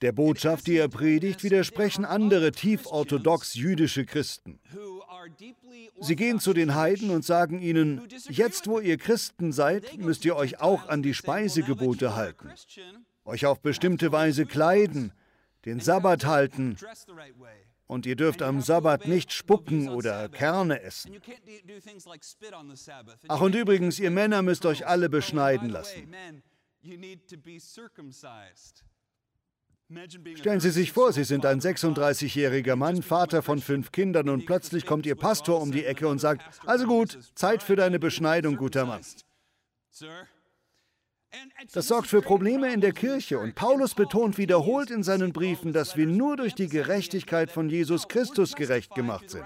Der 0.00 0.12
Botschaft, 0.12 0.66
die 0.66 0.76
er 0.76 0.88
predigt, 0.88 1.42
widersprechen 1.42 2.04
andere 2.04 2.52
tief 2.52 2.86
orthodox 2.86 3.54
jüdische 3.54 4.06
Christen. 4.06 4.58
Sie 6.00 6.16
gehen 6.16 6.40
zu 6.40 6.54
den 6.54 6.74
Heiden 6.74 7.10
und 7.10 7.24
sagen 7.24 7.60
ihnen, 7.60 8.08
jetzt 8.28 8.66
wo 8.66 8.80
ihr 8.80 8.96
Christen 8.96 9.52
seid, 9.52 9.98
müsst 9.98 10.24
ihr 10.24 10.36
euch 10.36 10.60
auch 10.60 10.88
an 10.88 11.02
die 11.02 11.12
Speisegebote 11.12 12.16
halten, 12.16 12.50
euch 13.24 13.44
auf 13.44 13.60
bestimmte 13.60 14.10
Weise 14.10 14.46
kleiden, 14.46 15.12
den 15.66 15.80
Sabbat 15.80 16.24
halten 16.24 16.76
und 17.90 18.06
ihr 18.06 18.14
dürft 18.14 18.40
am 18.40 18.60
Sabbat 18.60 19.08
nicht 19.08 19.32
spucken 19.32 19.88
oder 19.88 20.28
Kerne 20.28 20.80
essen. 20.80 21.20
Ach 23.26 23.40
und 23.40 23.54
übrigens, 23.56 23.98
ihr 23.98 24.12
Männer 24.12 24.42
müsst 24.42 24.64
euch 24.64 24.86
alle 24.86 25.08
beschneiden 25.08 25.70
lassen. 25.70 26.14
Stellen 30.36 30.60
Sie 30.60 30.70
sich 30.70 30.92
vor, 30.92 31.12
Sie 31.12 31.24
sind 31.24 31.44
ein 31.44 31.60
36-jähriger 31.60 32.76
Mann, 32.76 33.02
Vater 33.02 33.42
von 33.42 33.58
fünf 33.58 33.90
Kindern 33.90 34.28
und 34.28 34.46
plötzlich 34.46 34.86
kommt 34.86 35.04
Ihr 35.04 35.16
Pastor 35.16 35.60
um 35.60 35.72
die 35.72 35.84
Ecke 35.84 36.06
und 36.06 36.20
sagt, 36.20 36.42
also 36.64 36.86
gut, 36.86 37.18
Zeit 37.34 37.60
für 37.60 37.74
deine 37.74 37.98
Beschneidung, 37.98 38.56
guter 38.56 38.86
Mann. 38.86 39.00
Das 41.72 41.88
sorgt 41.88 42.08
für 42.08 42.22
Probleme 42.22 42.72
in 42.72 42.80
der 42.80 42.92
Kirche 42.92 43.38
und 43.38 43.54
Paulus 43.54 43.94
betont 43.94 44.38
wiederholt 44.38 44.90
in 44.90 45.02
seinen 45.02 45.32
Briefen, 45.32 45.72
dass 45.72 45.96
wir 45.96 46.06
nur 46.06 46.36
durch 46.36 46.54
die 46.54 46.68
Gerechtigkeit 46.68 47.50
von 47.50 47.68
Jesus 47.68 48.08
Christus 48.08 48.54
gerecht 48.54 48.94
gemacht 48.94 49.30
sind. 49.30 49.44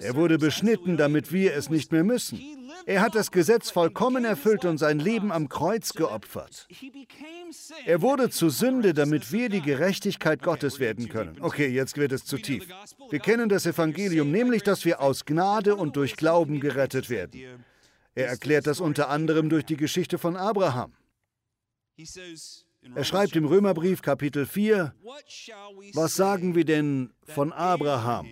Er 0.00 0.14
wurde 0.14 0.38
beschnitten, 0.38 0.96
damit 0.96 1.32
wir 1.32 1.54
es 1.54 1.68
nicht 1.68 1.90
mehr 1.90 2.04
müssen. 2.04 2.40
Er 2.86 3.00
hat 3.00 3.16
das 3.16 3.32
Gesetz 3.32 3.70
vollkommen 3.70 4.24
erfüllt 4.24 4.64
und 4.64 4.78
sein 4.78 5.00
Leben 5.00 5.32
am 5.32 5.48
Kreuz 5.48 5.94
geopfert. 5.94 6.68
Er 7.84 8.00
wurde 8.00 8.30
zu 8.30 8.50
Sünde, 8.50 8.94
damit 8.94 9.32
wir 9.32 9.48
die 9.48 9.62
Gerechtigkeit 9.62 10.42
Gottes 10.42 10.78
werden 10.78 11.08
können. 11.08 11.38
Okay, 11.40 11.66
jetzt 11.68 11.96
wird 11.96 12.12
es 12.12 12.24
zu 12.24 12.38
tief. 12.38 12.68
Wir 13.10 13.18
kennen 13.18 13.48
das 13.48 13.66
Evangelium, 13.66 14.30
nämlich, 14.30 14.62
dass 14.62 14.84
wir 14.84 15.00
aus 15.00 15.24
Gnade 15.24 15.74
und 15.74 15.96
durch 15.96 16.16
Glauben 16.16 16.60
gerettet 16.60 17.10
werden. 17.10 17.64
Er 18.14 18.28
erklärt 18.28 18.66
das 18.66 18.80
unter 18.80 19.08
anderem 19.08 19.48
durch 19.48 19.64
die 19.64 19.76
Geschichte 19.76 20.18
von 20.18 20.36
Abraham. 20.36 20.94
Er 22.94 23.04
schreibt 23.04 23.34
im 23.36 23.46
Römerbrief 23.46 24.02
Kapitel 24.02 24.46
4, 24.46 24.94
was 25.94 26.14
sagen 26.14 26.54
wir 26.54 26.64
denn 26.64 27.12
von 27.24 27.52
Abraham? 27.52 28.26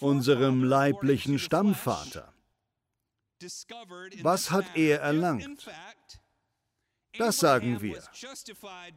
unserem 0.00 0.64
leiblichen 0.64 1.38
Stammvater. 1.38 2.32
Was 4.22 4.50
hat 4.50 4.64
er 4.74 5.00
erlangt? 5.00 5.68
Das 7.18 7.38
sagen 7.38 7.80
wir. 7.80 8.02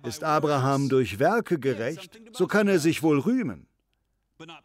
Ist 0.04 0.24
Abraham 0.24 0.90
durch 0.90 1.20
Werke 1.20 1.60
gerecht, 1.60 2.20
so 2.34 2.48
kann 2.48 2.68
er 2.68 2.80
sich 2.80 3.04
wohl 3.04 3.20
rühmen, 3.20 3.68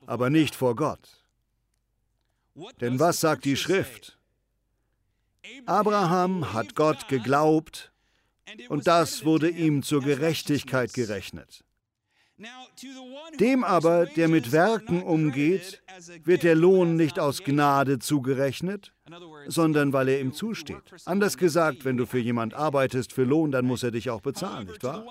aber 0.06 0.30
nicht 0.30 0.54
vor 0.54 0.76
Gott. 0.76 1.24
Denn 2.80 3.00
was 3.00 3.20
sagt 3.20 3.44
die 3.44 3.56
Schrift? 3.56 4.18
Abraham 5.66 6.52
hat 6.52 6.74
Gott 6.74 7.08
geglaubt 7.08 7.92
und 8.68 8.86
das 8.86 9.24
wurde 9.24 9.48
ihm 9.48 9.82
zur 9.82 10.02
Gerechtigkeit 10.02 10.92
gerechnet. 10.92 11.64
Dem 13.38 13.62
aber, 13.62 14.06
der 14.06 14.26
mit 14.26 14.50
Werken 14.50 15.02
umgeht, 15.04 15.82
wird 16.24 16.42
der 16.42 16.56
Lohn 16.56 16.96
nicht 16.96 17.20
aus 17.20 17.44
Gnade 17.44 18.00
zugerechnet, 18.00 18.92
sondern 19.46 19.92
weil 19.92 20.08
er 20.08 20.20
ihm 20.20 20.32
zusteht. 20.32 20.82
Anders 21.04 21.38
gesagt, 21.38 21.84
wenn 21.84 21.96
du 21.96 22.06
für 22.06 22.18
jemand 22.18 22.54
arbeitest 22.54 23.12
für 23.12 23.22
Lohn, 23.22 23.52
dann 23.52 23.66
muss 23.66 23.84
er 23.84 23.92
dich 23.92 24.10
auch 24.10 24.20
bezahlen, 24.20 24.66
nicht 24.66 24.82
wahr? 24.82 25.06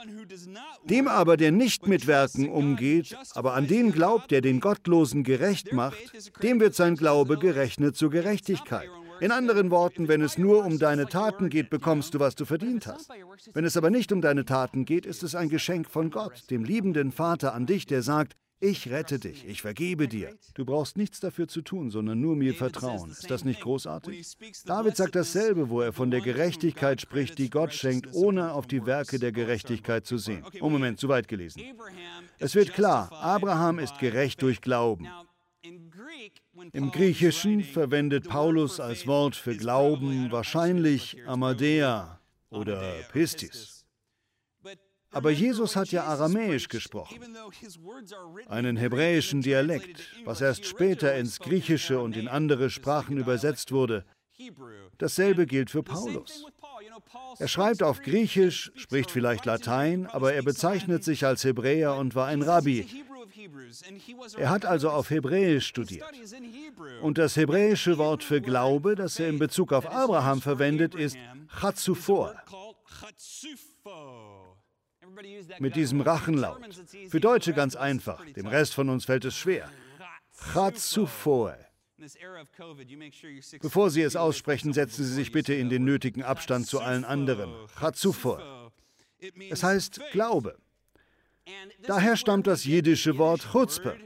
Dem 0.83 1.07
aber, 1.07 1.37
der 1.37 1.53
nicht 1.53 1.87
mit 1.87 2.07
Werken 2.07 2.49
umgeht, 2.49 3.15
aber 3.35 3.53
an 3.53 3.67
den 3.67 3.93
glaubt, 3.93 4.31
der 4.31 4.41
den 4.41 4.59
Gottlosen 4.59 5.23
gerecht 5.23 5.71
macht, 5.71 5.97
dem 6.43 6.59
wird 6.59 6.75
sein 6.75 6.95
Glaube 6.95 7.37
gerechnet 7.37 7.95
zur 7.95 8.09
Gerechtigkeit. 8.09 8.89
In 9.24 9.32
anderen 9.32 9.72
Worten, 9.72 10.10
wenn 10.10 10.22
es 10.22 10.38
nur 10.38 10.65
um 10.65 10.80
deine 10.80 11.06
Taten 11.06 11.50
geht, 11.50 11.70
bekommst 11.70 12.13
du, 12.13 12.20
was 12.20 12.36
du 12.36 12.44
verdient 12.44 12.88
hast. 12.88 13.10
Wenn 13.53 13.63
es 13.63 13.77
aber 13.77 13.89
nicht 13.89 14.12
um 14.12 14.20
deine 14.20 14.44
Taten 14.44 14.84
geht, 14.84 15.06
ist 15.06 15.24
es 15.24 15.34
ein 15.34 15.48
Geschenk 15.48 15.89
von 15.89 16.12
Gott, 16.12 16.51
dem 16.51 16.65
liebenden 16.65 17.13
Vater 17.13 17.53
an 17.53 17.65
dich, 17.65 17.86
der 17.86 18.01
sagt, 18.01 18.34
Ich 18.60 18.89
rette 18.92 19.20
dich, 19.20 19.48
ich 19.48 19.62
vergebe 19.62 20.10
dir. 20.10 20.36
Du 20.56 20.65
brauchst 20.65 20.98
nichts 20.98 21.22
dafür 21.22 21.48
zu 21.48 21.62
tun, 21.62 21.89
sondern 21.89 22.20
nur 22.20 22.36
mir 22.36 22.53
vertrauen. 22.53 23.12
Ist 23.12 23.32
das 23.32 23.46
nicht 23.46 23.62
großartig? 23.62 24.36
David 24.65 24.98
sagt 24.98 25.15
dasselbe, 25.15 25.70
wo 25.70 25.80
er 25.80 25.94
von 25.94 26.12
der 26.12 26.20
Gerechtigkeit 26.20 27.00
spricht, 27.00 27.38
die 27.38 27.50
Gott 27.50 27.74
schenkt, 27.74 28.13
ohne 28.13 28.51
auf 28.51 28.68
die 28.68 28.86
Werke 28.86 29.20
der 29.20 29.32
Gerechtigkeit 29.32 30.06
zu 30.06 30.18
sehen. 30.18 30.44
Oh 30.60 30.70
Moment, 30.70 31.00
zu 31.00 31.08
weit 31.08 31.30
gelesen. 31.30 31.62
Es 32.39 32.56
wird 32.56 32.74
klar, 32.74 33.10
Abraham 33.13 33.80
ist 33.80 34.00
gerecht 34.00 34.42
durch 34.42 34.60
Glauben. 34.60 35.08
Im 36.72 36.91
Griechischen 36.91 37.63
verwendet 37.63 38.29
Paulus 38.29 38.79
als 38.79 39.05
Wort 39.08 39.36
für 39.36 39.55
Glauben 39.55 40.32
wahrscheinlich 40.32 41.17
Amadea 41.27 42.20
oder 42.50 42.93
Pistis. 43.12 43.86
Aber 45.12 45.29
Jesus 45.29 45.75
hat 45.75 45.91
ja 45.91 46.05
Aramäisch 46.05 46.67
gesprochen, 46.70 47.20
einen 48.48 48.77
hebräischen 48.77 49.41
Dialekt, 49.41 50.10
was 50.25 50.41
erst 50.41 50.65
später 50.65 51.15
ins 51.15 51.39
Griechische 51.39 52.00
und 52.00 52.17
in 52.17 52.27
andere 52.27 52.72
Sprachen 52.72 53.17
übersetzt 53.17 53.72
wurde. 53.72 54.05
Dasselbe 54.98 55.46
gilt 55.46 55.70
für 55.70 55.84
Paulus. 55.84 56.46
Er 57.38 57.48
schreibt 57.48 57.84
auf 57.84 58.01
Griechisch, 58.01 58.72
spricht 58.75 59.12
vielleicht 59.12 59.46
Latein, 59.46 60.08
aber 60.08 60.34
er 60.34 60.41
bezeichnet 60.41 61.03
sich 61.03 61.25
als 61.25 61.43
Hebräer 61.43 61.96
und 61.96 62.15
war 62.15 62.27
ein 62.27 62.41
Rabbi. 62.41 62.88
Er 64.38 64.50
hat 64.50 64.65
also 64.65 64.89
auf 64.89 65.09
Hebräisch 65.09 65.67
studiert. 65.67 66.05
Und 67.01 67.17
das 67.17 67.35
hebräische 67.35 67.97
Wort 67.97 68.23
für 68.23 68.41
Glaube, 68.41 68.95
das 68.95 69.19
er 69.19 69.29
in 69.29 69.39
Bezug 69.39 69.73
auf 69.73 69.89
Abraham 69.89 70.41
verwendet, 70.41 70.95
ist 70.95 71.17
Chatzufor 71.59 72.35
mit 75.59 75.75
diesem 75.75 76.01
Rachenlaut. 76.01 76.59
Für 77.09 77.19
Deutsche 77.19 77.53
ganz 77.53 77.75
einfach, 77.75 78.23
dem 78.25 78.47
Rest 78.47 78.73
von 78.73 78.89
uns 78.89 79.05
fällt 79.05 79.25
es 79.25 79.35
schwer. 79.35 79.69
Chatzufoe. 80.53 81.57
Bevor 83.62 83.89
Sie 83.89 84.01
es 84.01 84.15
aussprechen, 84.15 84.73
setzen 84.73 85.05
Sie 85.05 85.13
sich 85.13 85.31
bitte 85.31 85.53
in 85.53 85.69
den 85.69 85.85
nötigen 85.85 86.23
Abstand 86.23 86.67
zu 86.67 86.79
allen 86.81 87.05
anderen. 87.05 87.53
Chatzufoe. 87.79 88.71
Es 89.50 89.63
heißt 89.63 90.01
Glaube. 90.12 90.57
Daher 91.85 92.15
stammt 92.17 92.47
das 92.47 92.63
jiddische 92.63 93.17
Wort 93.17 93.41
Chutzpe. 93.51 93.97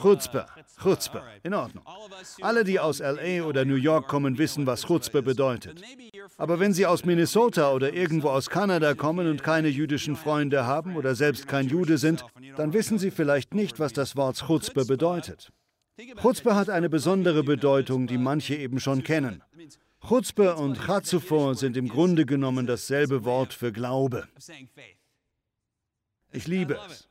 Chutzpe, 0.00 0.46
Chutzpe, 0.82 1.22
in 1.42 1.54
Ordnung. 1.54 1.84
Alle, 2.40 2.64
die 2.64 2.78
aus 2.78 3.00
LA 3.00 3.42
oder 3.44 3.64
New 3.64 3.74
York 3.74 4.08
kommen, 4.08 4.38
wissen, 4.38 4.66
was 4.66 4.82
Chutzpe 4.86 5.22
bedeutet. 5.22 5.82
Aber 6.36 6.60
wenn 6.60 6.72
Sie 6.72 6.86
aus 6.86 7.04
Minnesota 7.04 7.72
oder 7.72 7.92
irgendwo 7.92 8.28
aus 8.28 8.48
Kanada 8.48 8.94
kommen 8.94 9.28
und 9.28 9.42
keine 9.42 9.68
jüdischen 9.68 10.16
Freunde 10.16 10.66
haben 10.66 10.96
oder 10.96 11.14
selbst 11.14 11.48
kein 11.48 11.68
Jude 11.68 11.98
sind, 11.98 12.24
dann 12.56 12.72
wissen 12.72 12.98
Sie 12.98 13.10
vielleicht 13.10 13.54
nicht, 13.54 13.78
was 13.78 13.92
das 13.92 14.16
Wort 14.16 14.38
Chutzpe 14.46 14.84
bedeutet. 14.84 15.52
Chutzpe 16.20 16.54
hat 16.54 16.70
eine 16.70 16.88
besondere 16.88 17.42
Bedeutung, 17.42 18.06
die 18.06 18.18
manche 18.18 18.54
eben 18.54 18.80
schon 18.80 19.02
kennen. 19.02 19.42
Chutzpe 20.00 20.54
und 20.56 20.78
Chatzufor 20.78 21.54
sind 21.54 21.76
im 21.76 21.88
Grunde 21.88 22.26
genommen 22.26 22.66
dasselbe 22.66 23.24
Wort 23.24 23.52
für 23.52 23.72
Glaube. 23.72 24.28
Ich 26.32 26.46
liebe 26.46 26.78
es. 26.88 27.08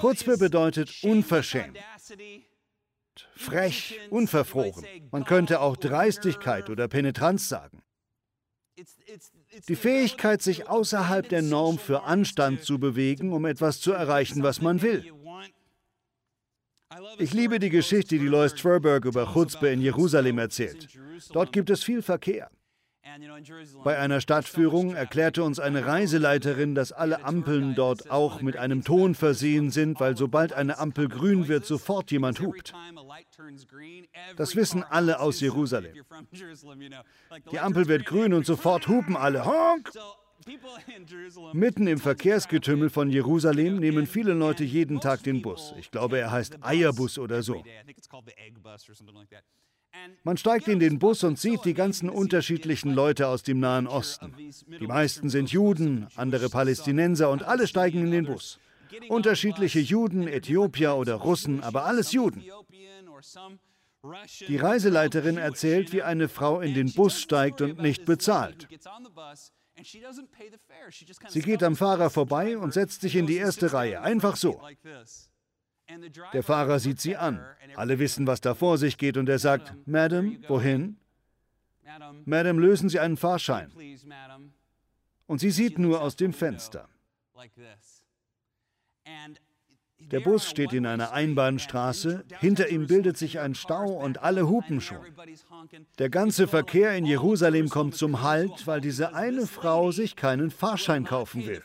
Chutzpe 0.00 0.38
bedeutet 0.38 1.02
unverschämt, 1.02 1.78
frech, 3.34 3.98
unverfroren. 4.08 4.84
Man 5.10 5.24
könnte 5.24 5.60
auch 5.60 5.76
Dreistigkeit 5.76 6.70
oder 6.70 6.88
Penetranz 6.88 7.48
sagen. 7.48 7.82
Die 9.68 9.76
Fähigkeit, 9.76 10.40
sich 10.40 10.68
außerhalb 10.68 11.28
der 11.28 11.42
Norm 11.42 11.78
für 11.78 12.04
Anstand 12.04 12.62
zu 12.62 12.78
bewegen, 12.78 13.32
um 13.32 13.44
etwas 13.44 13.80
zu 13.80 13.92
erreichen, 13.92 14.42
was 14.42 14.62
man 14.62 14.82
will. 14.82 15.12
Ich 17.18 17.34
liebe 17.34 17.58
die 17.58 17.70
Geschichte, 17.70 18.18
die 18.18 18.26
Lois 18.26 18.54
Twerberg 18.54 19.04
über 19.04 19.32
Chutzpe 19.32 19.68
in 19.68 19.80
Jerusalem 19.80 20.38
erzählt. 20.38 20.88
Dort 21.32 21.52
gibt 21.52 21.70
es 21.70 21.84
viel 21.84 22.02
Verkehr. 22.02 22.50
Bei 23.84 23.98
einer 23.98 24.20
Stadtführung 24.20 24.94
erklärte 24.94 25.42
uns 25.42 25.58
eine 25.58 25.86
Reiseleiterin, 25.86 26.74
dass 26.74 26.92
alle 26.92 27.24
Ampeln 27.24 27.74
dort 27.74 28.10
auch 28.10 28.42
mit 28.42 28.56
einem 28.56 28.84
Ton 28.84 29.14
versehen 29.14 29.70
sind, 29.70 29.98
weil 29.98 30.16
sobald 30.16 30.52
eine 30.52 30.78
Ampel 30.78 31.08
grün 31.08 31.48
wird, 31.48 31.64
sofort 31.64 32.10
jemand 32.10 32.40
hupt. 32.40 32.74
Das 34.36 34.56
wissen 34.56 34.82
alle 34.82 35.20
aus 35.20 35.40
Jerusalem. 35.40 35.94
Die 37.52 37.58
Ampel 37.58 37.88
wird 37.88 38.04
grün 38.04 38.34
und 38.34 38.46
sofort 38.46 38.88
hupen 38.88 39.16
alle. 39.16 39.44
Honk! 39.44 39.90
Mitten 41.52 41.86
im 41.86 41.98
Verkehrsgetümmel 41.98 42.90
von 42.90 43.10
Jerusalem 43.10 43.76
nehmen 43.78 44.06
viele 44.06 44.32
Leute 44.32 44.64
jeden 44.64 45.00
Tag 45.00 45.22
den 45.22 45.42
Bus. 45.42 45.74
Ich 45.78 45.90
glaube, 45.90 46.18
er 46.18 46.30
heißt 46.30 46.58
Eierbus 46.62 47.18
oder 47.18 47.42
so. 47.42 47.64
Man 50.22 50.36
steigt 50.36 50.68
in 50.68 50.78
den 50.78 50.98
Bus 50.98 51.24
und 51.24 51.38
sieht 51.38 51.64
die 51.64 51.74
ganzen 51.74 52.08
unterschiedlichen 52.08 52.92
Leute 52.92 53.28
aus 53.28 53.42
dem 53.42 53.58
Nahen 53.60 53.86
Osten. 53.86 54.34
Die 54.80 54.86
meisten 54.86 55.28
sind 55.28 55.50
Juden, 55.50 56.06
andere 56.14 56.48
Palästinenser 56.48 57.30
und 57.30 57.42
alle 57.42 57.66
steigen 57.66 58.00
in 58.00 58.10
den 58.10 58.26
Bus. 58.26 58.58
Unterschiedliche 59.08 59.80
Juden, 59.80 60.28
Äthiopier 60.28 60.94
oder 60.94 61.14
Russen, 61.14 61.62
aber 61.62 61.84
alles 61.84 62.12
Juden. 62.12 62.44
Die 64.46 64.56
Reiseleiterin 64.56 65.38
erzählt, 65.38 65.92
wie 65.92 66.02
eine 66.02 66.28
Frau 66.28 66.60
in 66.60 66.74
den 66.74 66.92
Bus 66.92 67.20
steigt 67.20 67.60
und 67.60 67.80
nicht 67.80 68.04
bezahlt. 68.04 68.68
Sie 71.28 71.42
geht 71.42 71.62
am 71.62 71.76
Fahrer 71.76 72.10
vorbei 72.10 72.58
und 72.58 72.72
setzt 72.72 73.00
sich 73.00 73.16
in 73.16 73.26
die 73.26 73.36
erste 73.36 73.72
Reihe, 73.72 74.00
einfach 74.00 74.36
so. 74.36 74.60
Der 76.32 76.42
Fahrer 76.42 76.78
sieht 76.80 77.00
sie 77.00 77.16
an. 77.16 77.44
Alle 77.74 77.98
wissen, 77.98 78.26
was 78.26 78.40
da 78.40 78.54
vor 78.54 78.78
sich 78.78 78.98
geht, 78.98 79.16
und 79.16 79.28
er 79.28 79.38
sagt, 79.38 79.74
Madam, 79.86 80.42
wohin? 80.48 80.98
Madam, 82.24 82.58
lösen 82.58 82.88
Sie 82.88 83.00
einen 83.00 83.16
Fahrschein. 83.16 83.72
Und 85.26 85.38
sie 85.38 85.50
sieht 85.50 85.78
nur 85.78 86.02
aus 86.02 86.16
dem 86.16 86.32
Fenster. 86.32 86.88
Der 90.10 90.20
Bus 90.20 90.48
steht 90.48 90.72
in 90.72 90.86
einer 90.86 91.12
Einbahnstraße, 91.12 92.24
hinter 92.40 92.68
ihm 92.68 92.86
bildet 92.86 93.16
sich 93.16 93.40
ein 93.40 93.54
Stau 93.54 93.86
und 93.86 94.22
alle 94.22 94.48
hupen 94.48 94.80
schon. 94.80 94.98
Der 95.98 96.08
ganze 96.08 96.48
Verkehr 96.48 96.96
in 96.96 97.04
Jerusalem 97.04 97.68
kommt 97.68 97.94
zum 97.94 98.22
Halt, 98.22 98.66
weil 98.66 98.80
diese 98.80 99.14
eine 99.14 99.46
Frau 99.46 99.92
sich 99.92 100.16
keinen 100.16 100.50
Fahrschein 100.50 101.04
kaufen 101.04 101.46
will. 101.46 101.62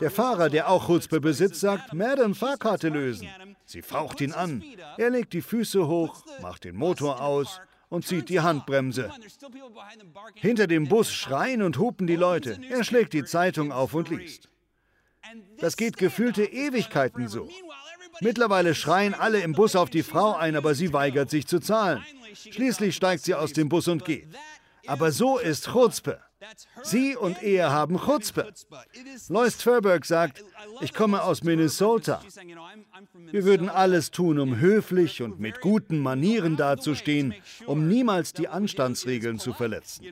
Der 0.00 0.10
Fahrer, 0.10 0.50
der 0.50 0.68
auch 0.68 0.86
Chutzpe 0.86 1.20
besitzt, 1.20 1.60
sagt, 1.60 1.92
Madame, 1.92 2.34
Fahrkarte 2.34 2.88
lösen. 2.88 3.28
Sie 3.64 3.82
faucht 3.82 4.20
ihn 4.20 4.32
an. 4.32 4.62
Er 4.98 5.10
legt 5.10 5.32
die 5.32 5.42
Füße 5.42 5.86
hoch, 5.86 6.24
macht 6.40 6.64
den 6.64 6.76
Motor 6.76 7.20
aus 7.20 7.60
und 7.88 8.06
zieht 8.06 8.28
die 8.28 8.40
Handbremse. 8.40 9.10
Hinter 10.34 10.66
dem 10.66 10.88
Bus 10.88 11.12
schreien 11.12 11.62
und 11.62 11.78
hupen 11.78 12.06
die 12.06 12.16
Leute. 12.16 12.58
Er 12.70 12.84
schlägt 12.84 13.12
die 13.12 13.24
Zeitung 13.24 13.72
auf 13.72 13.94
und 13.94 14.08
liest. 14.08 14.48
Das 15.58 15.76
geht 15.76 15.96
gefühlte 15.96 16.44
Ewigkeiten 16.44 17.28
so. 17.28 17.48
Mittlerweile 18.20 18.74
schreien 18.74 19.14
alle 19.14 19.40
im 19.40 19.52
Bus 19.52 19.76
auf 19.76 19.90
die 19.90 20.02
Frau 20.02 20.34
ein, 20.34 20.56
aber 20.56 20.74
sie 20.74 20.92
weigert 20.92 21.30
sich 21.30 21.46
zu 21.46 21.60
zahlen. 21.60 22.04
Schließlich 22.34 22.94
steigt 22.94 23.24
sie 23.24 23.34
aus 23.34 23.52
dem 23.52 23.68
Bus 23.68 23.88
und 23.88 24.04
geht. 24.04 24.28
Aber 24.86 25.12
so 25.12 25.38
ist 25.38 25.70
Chutzpe. 25.72 26.20
Sie 26.82 27.16
und 27.16 27.42
er 27.42 27.70
haben 27.70 27.98
Chutzpe. 27.98 28.52
Lois 29.28 29.56
Tverberg 29.58 30.04
sagt, 30.04 30.42
ich 30.80 30.92
komme 30.92 31.22
aus 31.22 31.44
Minnesota. 31.44 32.20
Wir 33.30 33.44
würden 33.44 33.68
alles 33.68 34.10
tun, 34.10 34.40
um 34.40 34.58
höflich 34.58 35.22
und 35.22 35.38
mit 35.38 35.60
guten 35.60 35.98
Manieren 35.98 36.56
dazustehen, 36.56 37.34
um 37.66 37.86
niemals 37.86 38.32
die 38.32 38.48
Anstandsregeln 38.48 39.38
zu 39.38 39.52
verletzen. 39.52 40.04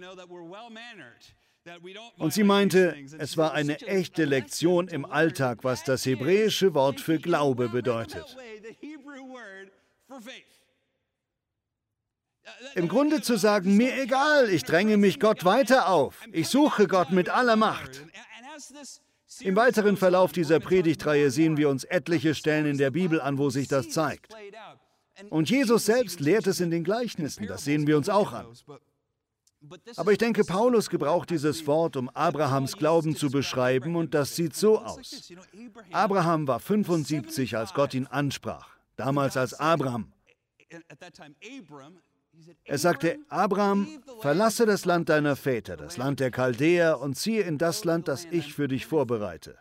Und 2.19 2.33
sie 2.33 2.45
meinte, 2.45 2.97
es 3.19 3.37
war 3.37 3.53
eine 3.53 3.81
echte 3.81 4.25
Lektion 4.25 4.89
im 4.89 5.05
Alltag, 5.05 5.59
was 5.63 5.85
das 5.85 6.05
hebräische 6.07 6.75
Wort 6.75 7.01
für 7.01 7.19
Glaube 7.19 7.69
bedeutet. 7.69 8.37
Im 12.75 12.89
Grunde 12.89 13.23
zu 13.23 13.37
sagen, 13.37 13.77
mir 13.77 14.01
egal, 14.01 14.49
ich 14.51 14.65
dränge 14.65 14.97
mich 14.97 15.21
Gott 15.21 15.45
weiter 15.45 15.89
auf, 15.89 16.25
ich 16.33 16.49
suche 16.49 16.87
Gott 16.87 17.11
mit 17.11 17.29
aller 17.29 17.57
Macht. 17.57 18.03
Im 19.41 19.57
weiteren 19.57 19.97
Verlauf 19.97 20.33
dieser 20.33 20.61
Predigtreihe 20.61 21.31
sehen 21.31 21.57
wir 21.57 21.69
uns 21.69 21.85
etliche 21.85 22.35
Stellen 22.35 22.67
in 22.67 22.79
der 22.79 22.91
Bibel 22.91 23.21
an, 23.21 23.39
wo 23.39 23.51
sich 23.51 23.69
das 23.69 23.91
zeigt. 23.91 24.35
Und 25.29 25.51
Jesus 25.51 25.87
selbst 25.87 26.21
lehrt 26.21 26.47
es 26.47 26.61
in 26.61 26.71
den 26.71 26.85
Gleichnissen, 26.85 27.47
das 27.47 27.65
sehen 27.65 27.87
wir 27.87 27.97
uns 27.97 28.09
auch 28.09 28.33
an. 28.33 28.47
Aber 29.97 30.13
ich 30.13 30.19
denke, 30.19 30.45
Paulus 30.45 30.89
gebraucht 30.89 31.31
dieses 31.31 31.67
Wort, 31.67 31.97
um 31.97 32.09
Abrahams 32.11 32.77
Glauben 32.77 33.15
zu 33.15 33.31
beschreiben, 33.31 33.95
und 33.95 34.15
das 34.15 34.35
sieht 34.35 34.55
so 34.55 34.79
aus. 34.79 35.33
Abraham 35.93 36.49
war 36.49 36.61
75, 36.61 37.57
als 37.57 37.75
Gott 37.75 37.93
ihn 37.95 38.07
ansprach, 38.07 38.77
damals 38.97 39.37
als 39.37 39.55
Abraham. 39.55 40.13
Er 42.65 42.79
sagte, 42.79 43.19
Abraham, 43.29 43.87
verlasse 44.21 44.65
das 44.65 44.85
Land 44.85 45.09
deiner 45.09 45.37
Väter, 45.37 45.77
das 45.77 45.97
Land 45.97 46.21
der 46.21 46.31
Chaldäer, 46.31 47.01
und 47.01 47.17
ziehe 47.17 47.43
in 47.43 47.59
das 47.59 47.85
Land, 47.85 48.09
das 48.09 48.25
ich 48.31 48.55
für 48.55 48.69
dich 48.69 48.87
vorbereite. 48.87 49.59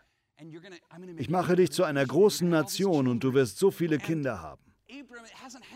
Ich 1.17 1.29
mache 1.29 1.57
dich 1.57 1.71
zu 1.71 1.83
einer 1.83 2.05
großen 2.05 2.47
Nation 2.47 3.07
und 3.07 3.23
du 3.23 3.33
wirst 3.33 3.57
so 3.57 3.71
viele 3.71 3.97
Kinder 3.97 4.41
haben. 4.41 4.68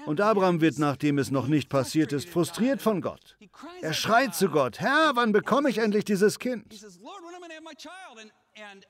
Und 0.06 0.22
Abraham 0.22 0.62
wird, 0.62 0.80
nachdem 0.80 1.18
es 1.18 1.32
noch 1.32 1.48
nicht 1.48 1.70
passiert 1.70 2.14
ist, 2.14 2.30
frustriert 2.30 2.82
von 2.82 3.02
Gott. 3.02 3.38
Er 3.82 3.94
schreit 3.94 4.36
zu 4.36 4.50
Gott, 4.50 4.80
Herr, 4.80 5.12
wann 5.16 5.32
bekomme 5.32 5.70
ich 5.70 5.78
endlich 5.78 6.06
dieses 6.06 6.40
Kind? 6.40 6.74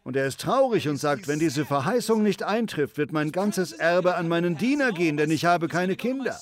Und 0.03 0.15
er 0.15 0.27
ist 0.27 0.41
traurig 0.41 0.87
und 0.89 0.97
sagt, 0.97 1.27
wenn 1.27 1.39
diese 1.39 1.65
Verheißung 1.65 2.21
nicht 2.21 2.43
eintrifft, 2.43 2.97
wird 2.97 3.11
mein 3.11 3.31
ganzes 3.31 3.71
Erbe 3.71 4.15
an 4.15 4.27
meinen 4.27 4.57
Diener 4.57 4.91
gehen, 4.91 5.17
denn 5.17 5.31
ich 5.31 5.45
habe 5.45 5.67
keine 5.67 5.95
Kinder. 5.95 6.39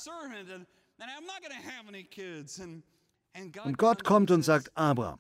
Und 3.64 3.78
Gott 3.78 4.04
kommt 4.04 4.32
und 4.32 4.42
sagt, 4.42 4.76
Abraham, 4.76 5.20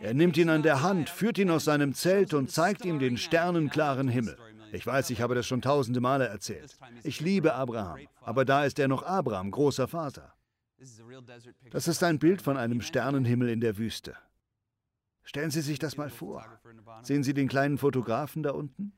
er 0.00 0.14
nimmt 0.14 0.36
ihn 0.36 0.48
an 0.48 0.62
der 0.62 0.82
Hand, 0.82 1.08
führt 1.08 1.38
ihn 1.38 1.50
aus 1.50 1.64
seinem 1.64 1.94
Zelt 1.94 2.32
und 2.32 2.50
zeigt 2.50 2.84
ihm 2.84 2.98
den 2.98 3.16
sternenklaren 3.16 4.08
Himmel. 4.08 4.36
Ich 4.72 4.86
weiß, 4.86 5.10
ich 5.10 5.20
habe 5.20 5.34
das 5.34 5.46
schon 5.46 5.60
tausende 5.60 6.00
Male 6.00 6.26
erzählt. 6.26 6.76
Ich 7.02 7.20
liebe 7.20 7.54
Abraham, 7.54 8.00
aber 8.22 8.44
da 8.44 8.64
ist 8.64 8.78
er 8.78 8.88
noch 8.88 9.02
Abraham, 9.02 9.50
großer 9.50 9.86
Vater. 9.86 10.32
Das 11.70 11.86
ist 11.88 12.02
ein 12.02 12.18
Bild 12.18 12.42
von 12.42 12.56
einem 12.56 12.80
Sternenhimmel 12.80 13.50
in 13.50 13.60
der 13.60 13.76
Wüste. 13.76 14.16
Stellen 15.24 15.50
Sie 15.50 15.60
sich 15.60 15.78
das 15.78 15.96
mal 15.96 16.10
vor. 16.10 16.44
Sehen 17.02 17.22
Sie 17.22 17.34
den 17.34 17.48
kleinen 17.48 17.78
Fotografen 17.78 18.42
da 18.42 18.50
unten? 18.50 18.92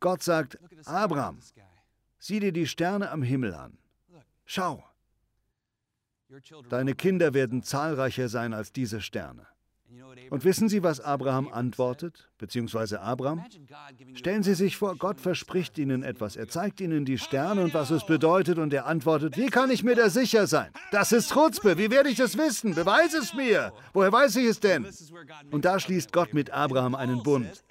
Gott 0.00 0.22
sagt, 0.22 0.58
Abraham, 0.86 1.38
sieh 2.18 2.40
dir 2.40 2.52
die 2.52 2.66
Sterne 2.66 3.10
am 3.10 3.22
Himmel 3.22 3.54
an. 3.54 3.78
Schau, 4.44 4.82
deine 6.68 6.94
Kinder 6.94 7.34
werden 7.34 7.62
zahlreicher 7.62 8.28
sein 8.28 8.54
als 8.54 8.72
diese 8.72 9.00
Sterne. 9.00 9.46
Und 10.30 10.44
wissen 10.44 10.68
Sie, 10.68 10.82
was 10.82 11.00
Abraham 11.00 11.48
antwortet, 11.48 12.28
beziehungsweise 12.38 13.00
Abraham? 13.00 13.44
Stellen 14.14 14.42
Sie 14.42 14.54
sich 14.54 14.76
vor, 14.76 14.96
Gott 14.96 15.20
verspricht 15.20 15.78
Ihnen 15.78 16.02
etwas. 16.02 16.36
Er 16.36 16.48
zeigt 16.48 16.80
Ihnen 16.80 17.04
die 17.04 17.18
Sterne 17.18 17.62
und 17.62 17.74
was 17.74 17.90
es 17.90 18.04
bedeutet 18.04 18.58
und 18.58 18.72
er 18.74 18.86
antwortet, 18.86 19.36
wie 19.36 19.46
kann 19.46 19.70
ich 19.70 19.82
mir 19.82 19.94
da 19.94 20.10
sicher 20.10 20.46
sein? 20.46 20.70
Das 20.90 21.12
ist 21.12 21.32
Chutzpe, 21.32 21.78
wie 21.78 21.90
werde 21.90 22.10
ich 22.10 22.18
das 22.18 22.36
wissen? 22.36 22.74
Beweis 22.74 23.14
es 23.14 23.32
mir. 23.32 23.72
Woher 23.94 24.12
weiß 24.12 24.36
ich 24.36 24.46
es 24.46 24.60
denn? 24.60 24.86
Und 25.50 25.64
da 25.64 25.80
schließt 25.80 26.12
Gott 26.12 26.34
mit 26.34 26.50
Abraham 26.50 26.94
einen 26.94 27.22
Bund. 27.22 27.64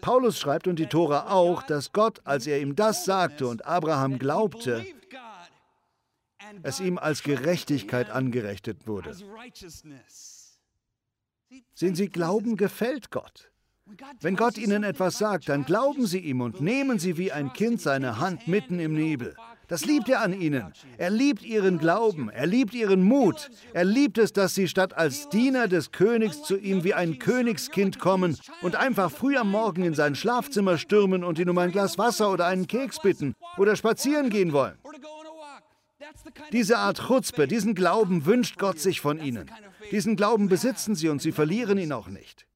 Paulus 0.00 0.38
schreibt 0.38 0.68
und 0.68 0.78
die 0.78 0.86
Tora 0.86 1.30
auch, 1.30 1.62
dass 1.64 1.92
Gott, 1.92 2.20
als 2.24 2.46
er 2.46 2.60
ihm 2.60 2.76
das 2.76 3.04
sagte 3.04 3.46
und 3.46 3.66
Abraham 3.66 4.18
glaubte, 4.18 4.84
es 6.62 6.80
ihm 6.80 6.98
als 6.98 7.22
Gerechtigkeit 7.22 8.10
angerechnet 8.10 8.86
wurde. 8.86 9.14
Sehen 11.74 11.94
Sie, 11.94 12.08
Glauben 12.08 12.56
gefällt 12.56 13.10
Gott. 13.10 13.50
Wenn 14.20 14.36
Gott 14.36 14.56
Ihnen 14.56 14.84
etwas 14.84 15.18
sagt, 15.18 15.48
dann 15.48 15.64
glauben 15.64 16.06
Sie 16.06 16.20
ihm 16.20 16.40
und 16.40 16.60
nehmen 16.60 16.98
Sie 16.98 17.16
wie 17.16 17.32
ein 17.32 17.52
Kind 17.52 17.80
seine 17.80 18.18
Hand 18.18 18.46
mitten 18.46 18.78
im 18.78 18.94
Nebel. 18.94 19.34
Das 19.66 19.84
liebt 19.84 20.08
er 20.08 20.20
an 20.20 20.32
Ihnen. 20.32 20.72
Er 20.98 21.10
liebt 21.10 21.44
Ihren 21.44 21.78
Glauben, 21.78 22.28
er 22.28 22.46
liebt 22.46 22.74
Ihren 22.74 23.02
Mut. 23.02 23.50
Er 23.72 23.84
liebt 23.84 24.18
es, 24.18 24.32
dass 24.32 24.54
Sie 24.54 24.66
statt 24.66 24.96
als 24.96 25.28
Diener 25.28 25.68
des 25.68 25.92
Königs 25.92 26.42
zu 26.42 26.56
ihm 26.56 26.82
wie 26.82 26.94
ein 26.94 27.18
Königskind 27.18 28.00
kommen 28.00 28.36
und 28.62 28.74
einfach 28.74 29.10
früh 29.10 29.36
am 29.36 29.50
Morgen 29.50 29.84
in 29.84 29.94
sein 29.94 30.16
Schlafzimmer 30.16 30.76
stürmen 30.76 31.22
und 31.22 31.38
ihn 31.38 31.48
um 31.48 31.58
ein 31.58 31.70
Glas 31.70 31.98
Wasser 31.98 32.32
oder 32.32 32.46
einen 32.46 32.66
Keks 32.66 33.00
bitten 33.00 33.34
oder 33.58 33.76
spazieren 33.76 34.28
gehen 34.28 34.52
wollen. 34.52 34.76
Diese 36.52 36.78
Art 36.78 37.06
Chutzpe, 37.06 37.46
diesen 37.46 37.74
Glauben 37.74 38.26
wünscht 38.26 38.58
Gott 38.58 38.78
sich 38.78 39.00
von 39.00 39.20
ihnen. 39.20 39.50
Diesen 39.90 40.16
Glauben 40.16 40.48
besitzen 40.48 40.94
sie 40.94 41.08
und 41.08 41.22
sie 41.22 41.32
verlieren 41.32 41.78
ihn 41.78 41.92
auch 41.92 42.08
nicht. 42.08 42.46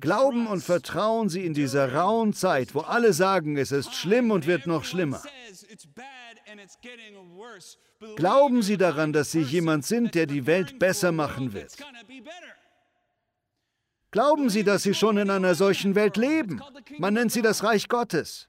Glauben 0.00 0.46
und 0.46 0.62
vertrauen 0.62 1.28
Sie 1.28 1.44
in 1.44 1.54
dieser 1.54 1.92
rauen 1.92 2.32
Zeit, 2.32 2.74
wo 2.74 2.80
alle 2.80 3.12
sagen, 3.12 3.56
es 3.56 3.72
ist 3.72 3.94
schlimm 3.94 4.30
und 4.30 4.46
wird 4.46 4.66
noch 4.66 4.84
schlimmer. 4.84 5.22
Glauben 8.16 8.62
Sie 8.62 8.76
daran, 8.76 9.12
dass 9.12 9.32
Sie 9.32 9.42
jemand 9.42 9.84
sind, 9.84 10.14
der 10.14 10.26
die 10.26 10.46
Welt 10.46 10.78
besser 10.78 11.12
machen 11.12 11.52
wird. 11.52 11.76
Glauben 14.12 14.50
Sie, 14.50 14.62
dass 14.62 14.82
Sie 14.82 14.92
schon 14.92 15.16
in 15.16 15.30
einer 15.30 15.54
solchen 15.54 15.94
Welt 15.94 16.18
leben? 16.18 16.60
Man 16.98 17.14
nennt 17.14 17.32
sie 17.32 17.40
das 17.40 17.64
Reich 17.64 17.88
Gottes. 17.88 18.46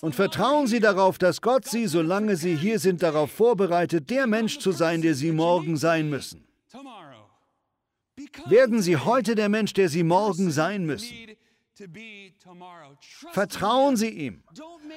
Und 0.00 0.14
vertrauen 0.14 0.66
Sie 0.66 0.80
darauf, 0.80 1.18
dass 1.18 1.42
Gott 1.42 1.66
Sie, 1.66 1.86
solange 1.86 2.36
Sie 2.36 2.56
hier 2.56 2.78
sind, 2.78 3.02
darauf 3.02 3.30
vorbereitet, 3.30 4.08
der 4.08 4.26
Mensch 4.26 4.58
zu 4.58 4.72
sein, 4.72 5.02
der 5.02 5.14
Sie 5.14 5.30
morgen 5.30 5.76
sein 5.76 6.08
müssen. 6.08 6.48
Werden 8.46 8.80
Sie 8.80 8.96
heute 8.96 9.34
der 9.34 9.50
Mensch, 9.50 9.74
der 9.74 9.90
Sie 9.90 10.02
morgen 10.02 10.50
sein 10.50 10.86
müssen. 10.86 11.14
Vertrauen 13.32 13.96
Sie 13.96 14.08
ihm. 14.08 14.42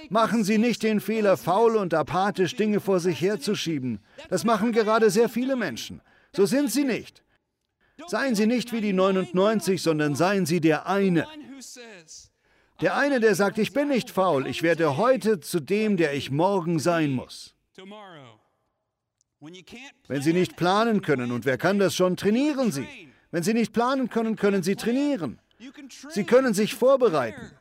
Machen 0.10 0.46
Sie 0.46 0.58
nicht 0.58 0.84
den 0.84 1.02
Fehler, 1.02 1.36
faul 1.36 1.76
und 1.76 1.94
apathisch 1.94 2.56
Dinge 2.56 2.80
vor 2.80 3.02
sich 3.02 3.22
herzuschieben. 3.22 4.00
Das 4.30 4.46
machen 4.46 4.72
gerade 4.72 5.10
sehr 5.10 5.28
viele 5.28 5.58
Menschen. 5.58 6.02
So 6.34 6.46
sind 6.46 6.72
Sie 6.72 6.86
nicht. 6.86 7.24
Seien 8.08 8.36
Sie 8.36 8.48
nicht 8.48 8.72
wie 8.74 8.82
die 8.82 8.94
99, 8.94 9.82
sondern 9.82 10.16
seien 10.16 10.46
Sie 10.46 10.62
der 10.62 10.88
eine. 10.88 11.28
Der 12.82 12.96
eine, 12.96 13.20
der 13.20 13.36
sagt, 13.36 13.58
ich 13.60 13.74
bin 13.74 13.90
nicht 13.90 14.10
faul, 14.10 14.48
ich 14.48 14.64
werde 14.64 14.98
heute 14.98 15.40
zu 15.40 15.60
dem, 15.60 15.98
der 15.98 16.14
ich 16.14 16.32
morgen 16.32 16.80
sein 16.80 17.12
muss. 17.12 17.56
Wenn 20.08 20.22
Sie 20.22 20.34
nicht 20.34 20.56
planen 20.56 21.02
können, 21.02 21.32
und 21.32 21.46
wer 21.46 21.58
kann 21.58 21.80
das 21.80 21.96
schon, 21.96 22.18
trainieren 22.18 22.72
Sie. 22.72 22.88
Wenn 23.32 23.44
Sie 23.44 23.54
nicht 23.54 23.74
planen 23.74 24.10
können, 24.10 24.36
können 24.36 24.64
Sie 24.64 24.76
trainieren. 24.76 25.40
Sie 26.10 26.24
können 26.24 26.54
sich 26.54 26.76
vorbereiten. 26.76 27.52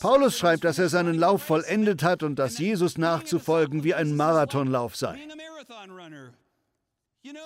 Paulus 0.00 0.38
schreibt, 0.38 0.64
dass 0.64 0.78
er 0.78 0.88
seinen 0.88 1.18
Lauf 1.18 1.42
vollendet 1.42 2.02
hat 2.02 2.22
und 2.22 2.36
dass 2.38 2.58
Jesus 2.58 2.98
nachzufolgen 2.98 3.84
wie 3.84 3.94
ein 3.94 4.14
Marathonlauf 4.16 4.96
sei. 4.96 5.18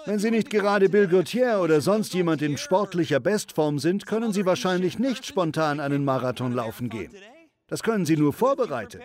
Wenn 0.07 0.19
Sie 0.19 0.31
nicht 0.31 0.49
gerade 0.49 0.89
Bill 0.89 1.07
Gauthier 1.07 1.61
oder 1.61 1.83
sonst 1.83 2.15
jemand 2.15 2.41
in 2.41 2.57
sportlicher 2.57 3.21
Bestform 3.21 3.79
sind, 3.79 4.07
können 4.07 4.33
Sie 4.33 4.47
wahrscheinlich 4.47 4.99
nicht 4.99 5.27
spontan 5.27 5.81
einen 5.81 6.05
Marathon 6.05 6.53
laufen 6.53 6.89
gehen. 6.89 7.13
Das 7.67 7.83
können 7.83 8.07
Sie 8.07 8.17
nur 8.17 8.33
vorbereitet. 8.33 9.03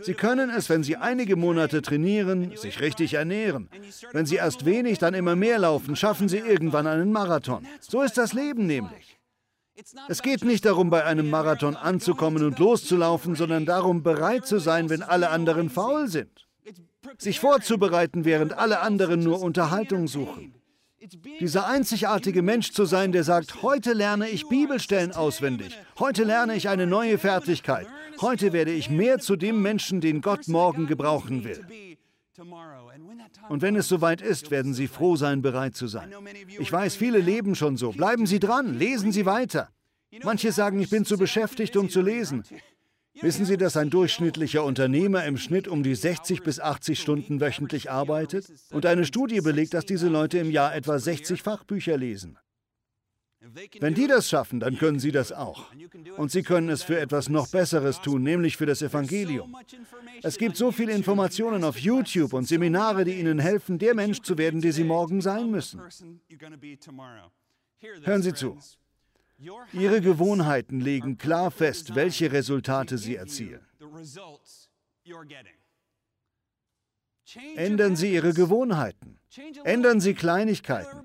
Sie 0.00 0.14
können 0.14 0.50
es, 0.50 0.70
wenn 0.70 0.84
Sie 0.84 0.96
einige 0.96 1.36
Monate 1.36 1.82
trainieren, 1.82 2.56
sich 2.56 2.80
richtig 2.80 3.14
ernähren. 3.14 3.68
Wenn 4.12 4.24
Sie 4.24 4.36
erst 4.36 4.64
wenig, 4.64 4.98
dann 4.98 5.14
immer 5.14 5.34
mehr 5.34 5.58
laufen, 5.58 5.96
schaffen 5.96 6.28
Sie 6.28 6.38
irgendwann 6.38 6.86
einen 6.86 7.10
Marathon. 7.10 7.66
So 7.80 8.02
ist 8.02 8.16
das 8.16 8.32
Leben 8.32 8.66
nämlich. 8.66 9.18
Es 10.08 10.22
geht 10.22 10.44
nicht 10.44 10.64
darum, 10.64 10.90
bei 10.90 11.04
einem 11.04 11.28
Marathon 11.28 11.76
anzukommen 11.76 12.44
und 12.44 12.58
loszulaufen, 12.58 13.34
sondern 13.34 13.66
darum, 13.66 14.02
bereit 14.02 14.46
zu 14.46 14.58
sein, 14.58 14.88
wenn 14.88 15.02
alle 15.02 15.28
anderen 15.28 15.68
faul 15.68 16.08
sind 16.08 16.45
sich 17.18 17.40
vorzubereiten, 17.40 18.24
während 18.24 18.52
alle 18.52 18.80
anderen 18.80 19.20
nur 19.20 19.40
Unterhaltung 19.40 20.08
suchen. 20.08 20.54
Dieser 21.40 21.66
einzigartige 21.66 22.42
Mensch 22.42 22.72
zu 22.72 22.84
sein, 22.84 23.12
der 23.12 23.22
sagt, 23.22 23.62
heute 23.62 23.92
lerne 23.92 24.28
ich 24.28 24.48
Bibelstellen 24.48 25.12
auswendig, 25.12 25.78
heute 25.98 26.24
lerne 26.24 26.56
ich 26.56 26.68
eine 26.68 26.86
neue 26.86 27.18
Fertigkeit, 27.18 27.86
heute 28.20 28.52
werde 28.52 28.72
ich 28.72 28.90
mehr 28.90 29.18
zu 29.18 29.36
dem 29.36 29.62
Menschen, 29.62 30.00
den 30.00 30.20
Gott 30.20 30.48
morgen 30.48 30.86
gebrauchen 30.86 31.44
will. 31.44 31.64
Und 33.48 33.62
wenn 33.62 33.76
es 33.76 33.88
soweit 33.88 34.20
ist, 34.20 34.50
werden 34.50 34.74
Sie 34.74 34.88
froh 34.88 35.16
sein, 35.16 35.42
bereit 35.42 35.76
zu 35.76 35.86
sein. 35.86 36.12
Ich 36.58 36.72
weiß, 36.72 36.96
viele 36.96 37.18
leben 37.18 37.54
schon 37.54 37.76
so. 37.76 37.92
Bleiben 37.92 38.26
Sie 38.26 38.40
dran, 38.40 38.78
lesen 38.78 39.12
Sie 39.12 39.26
weiter. 39.26 39.70
Manche 40.22 40.52
sagen, 40.52 40.80
ich 40.80 40.90
bin 40.90 41.04
zu 41.04 41.18
beschäftigt, 41.18 41.76
um 41.76 41.88
zu 41.88 42.00
lesen. 42.00 42.44
Wissen 43.20 43.46
Sie, 43.46 43.56
dass 43.56 43.76
ein 43.76 43.90
durchschnittlicher 43.90 44.64
Unternehmer 44.64 45.24
im 45.24 45.38
Schnitt 45.38 45.68
um 45.68 45.82
die 45.82 45.94
60 45.94 46.42
bis 46.42 46.60
80 46.60 47.00
Stunden 47.00 47.40
wöchentlich 47.40 47.90
arbeitet? 47.90 48.52
Und 48.70 48.86
eine 48.86 49.04
Studie 49.04 49.40
belegt, 49.40 49.74
dass 49.74 49.86
diese 49.86 50.08
Leute 50.08 50.38
im 50.38 50.50
Jahr 50.50 50.74
etwa 50.74 50.98
60 50.98 51.42
Fachbücher 51.42 51.96
lesen. 51.96 52.38
Wenn 53.80 53.94
die 53.94 54.06
das 54.06 54.28
schaffen, 54.28 54.60
dann 54.60 54.76
können 54.76 54.98
Sie 54.98 55.12
das 55.12 55.32
auch. 55.32 55.66
Und 56.16 56.30
Sie 56.30 56.42
können 56.42 56.68
es 56.68 56.82
für 56.82 56.98
etwas 56.98 57.28
noch 57.28 57.48
Besseres 57.48 58.00
tun, 58.00 58.22
nämlich 58.22 58.56
für 58.56 58.66
das 58.66 58.82
Evangelium. 58.82 59.54
Es 60.22 60.36
gibt 60.38 60.56
so 60.56 60.72
viele 60.72 60.92
Informationen 60.92 61.62
auf 61.64 61.78
YouTube 61.78 62.32
und 62.32 62.46
Seminare, 62.46 63.04
die 63.04 63.18
Ihnen 63.18 63.38
helfen, 63.38 63.78
der 63.78 63.94
Mensch 63.94 64.20
zu 64.22 64.36
werden, 64.36 64.60
der 64.60 64.72
Sie 64.72 64.84
morgen 64.84 65.20
sein 65.20 65.50
müssen. 65.50 65.80
Hören 68.02 68.22
Sie 68.22 68.34
zu. 68.34 68.58
Ihre 69.72 70.00
Gewohnheiten 70.00 70.80
legen 70.80 71.18
klar 71.18 71.50
fest, 71.50 71.94
welche 71.94 72.32
Resultate 72.32 72.96
Sie 72.96 73.16
erzielen. 73.16 73.60
Ändern 77.56 77.96
Sie 77.96 78.12
Ihre 78.12 78.32
Gewohnheiten. 78.32 79.18
Ändern 79.64 80.00
Sie 80.00 80.14
Kleinigkeiten. 80.14 81.04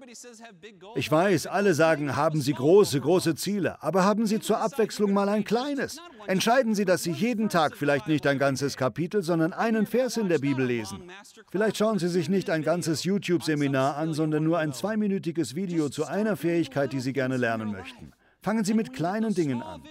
Ich 0.96 1.12
weiß, 1.12 1.48
alle 1.48 1.74
sagen, 1.74 2.16
haben 2.16 2.40
Sie 2.40 2.54
große, 2.54 3.02
große 3.02 3.36
Ziele, 3.36 3.82
aber 3.84 4.06
haben 4.06 4.26
Sie 4.26 4.40
zur 4.40 4.60
Abwechslung 4.60 5.12
mal 5.12 5.28
ein 5.28 5.44
kleines. 5.44 5.98
Entscheiden 6.28 6.76
Sie, 6.76 6.86
dass 6.86 7.04
Sie 7.04 7.12
jeden 7.12 7.50
Tag 7.50 7.76
vielleicht 7.76 8.08
nicht 8.08 8.26
ein 8.28 8.38
ganzes 8.38 8.78
Kapitel, 8.78 9.24
sondern 9.24 9.52
einen 9.52 9.86
Vers 9.88 10.16
in 10.18 10.30
der 10.30 10.40
Bibel 10.40 10.66
lesen. 10.66 11.12
Vielleicht 11.50 11.78
schauen 11.78 12.00
Sie 12.00 12.08
sich 12.08 12.30
nicht 12.30 12.50
ein 12.50 12.64
ganzes 12.64 13.04
YouTube-Seminar 13.04 13.98
an, 13.98 14.14
sondern 14.14 14.44
nur 14.44 14.60
ein 14.60 14.74
zweiminütiges 14.74 15.56
Video 15.56 15.90
zu 15.90 16.06
einer 16.06 16.38
Fähigkeit, 16.38 16.94
die 16.94 17.02
Sie 17.02 17.14
gerne 17.14 17.38
lernen 17.38 17.72
möchten. 17.72 18.14
Fangen 18.44 18.64
Sie 18.64 18.74
mit 18.74 18.94
kleinen 18.94 19.34
Dingen 19.36 19.62
an. 19.62 19.84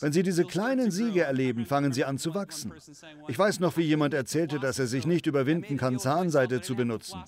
Wenn 0.00 0.12
Sie 0.12 0.22
diese 0.22 0.44
kleinen 0.44 0.90
Siege 0.90 1.22
erleben, 1.22 1.64
fangen 1.64 1.92
Sie 1.92 2.04
an 2.04 2.18
zu 2.18 2.34
wachsen. 2.34 2.74
Ich 3.28 3.38
weiß 3.38 3.60
noch, 3.60 3.76
wie 3.78 3.82
jemand 3.82 4.12
erzählte, 4.12 4.60
dass 4.60 4.78
er 4.78 4.86
sich 4.86 5.06
nicht 5.06 5.26
überwinden 5.26 5.78
kann, 5.78 5.98
Zahnseide 5.98 6.60
zu 6.60 6.74
benutzen. 6.74 7.22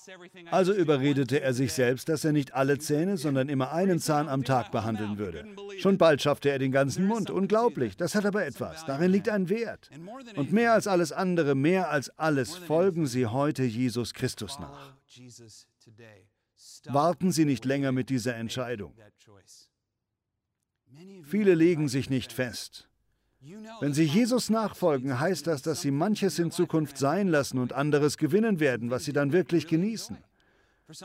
Also 0.50 0.74
überredete 0.74 1.40
er 1.40 1.54
sich 1.54 1.72
selbst, 1.72 2.08
dass 2.10 2.24
er 2.24 2.32
nicht 2.32 2.54
alle 2.54 2.78
Zähne, 2.78 3.16
sondern 3.16 3.48
immer 3.48 3.72
einen 3.72 3.98
Zahn 3.98 4.28
am 4.28 4.44
Tag 4.44 4.70
behandeln 4.70 5.16
würde. 5.16 5.46
Schon 5.78 5.96
bald 5.96 6.20
schaffte 6.20 6.50
er 6.50 6.58
den 6.58 6.72
ganzen 6.72 7.06
Mund. 7.06 7.30
Unglaublich, 7.30 7.96
das 7.96 8.14
hat 8.14 8.26
aber 8.26 8.44
etwas. 8.44 8.84
Darin 8.84 9.10
liegt 9.10 9.30
ein 9.30 9.48
Wert. 9.48 9.88
Und 10.36 10.52
mehr 10.52 10.74
als 10.74 10.86
alles 10.86 11.12
andere, 11.12 11.54
mehr 11.54 11.90
als 11.90 12.10
alles, 12.18 12.56
folgen 12.56 13.06
Sie 13.06 13.26
heute 13.26 13.62
Jesus 13.62 14.12
Christus 14.12 14.58
nach. 14.58 14.94
Warten 16.86 17.32
Sie 17.32 17.44
nicht 17.44 17.64
länger 17.64 17.92
mit 17.92 18.10
dieser 18.10 18.36
Entscheidung. 18.36 18.94
Viele 21.22 21.54
legen 21.54 21.88
sich 21.88 22.10
nicht 22.10 22.32
fest. 22.32 22.88
Wenn 23.80 23.94
sie 23.94 24.04
Jesus 24.04 24.50
nachfolgen, 24.50 25.20
heißt 25.20 25.46
das, 25.46 25.62
dass 25.62 25.80
sie 25.80 25.90
manches 25.90 26.38
in 26.38 26.50
Zukunft 26.50 26.98
sein 26.98 27.28
lassen 27.28 27.58
und 27.58 27.72
anderes 27.72 28.18
gewinnen 28.18 28.58
werden, 28.58 28.90
was 28.90 29.04
sie 29.04 29.12
dann 29.12 29.32
wirklich 29.32 29.68
genießen. 29.68 30.18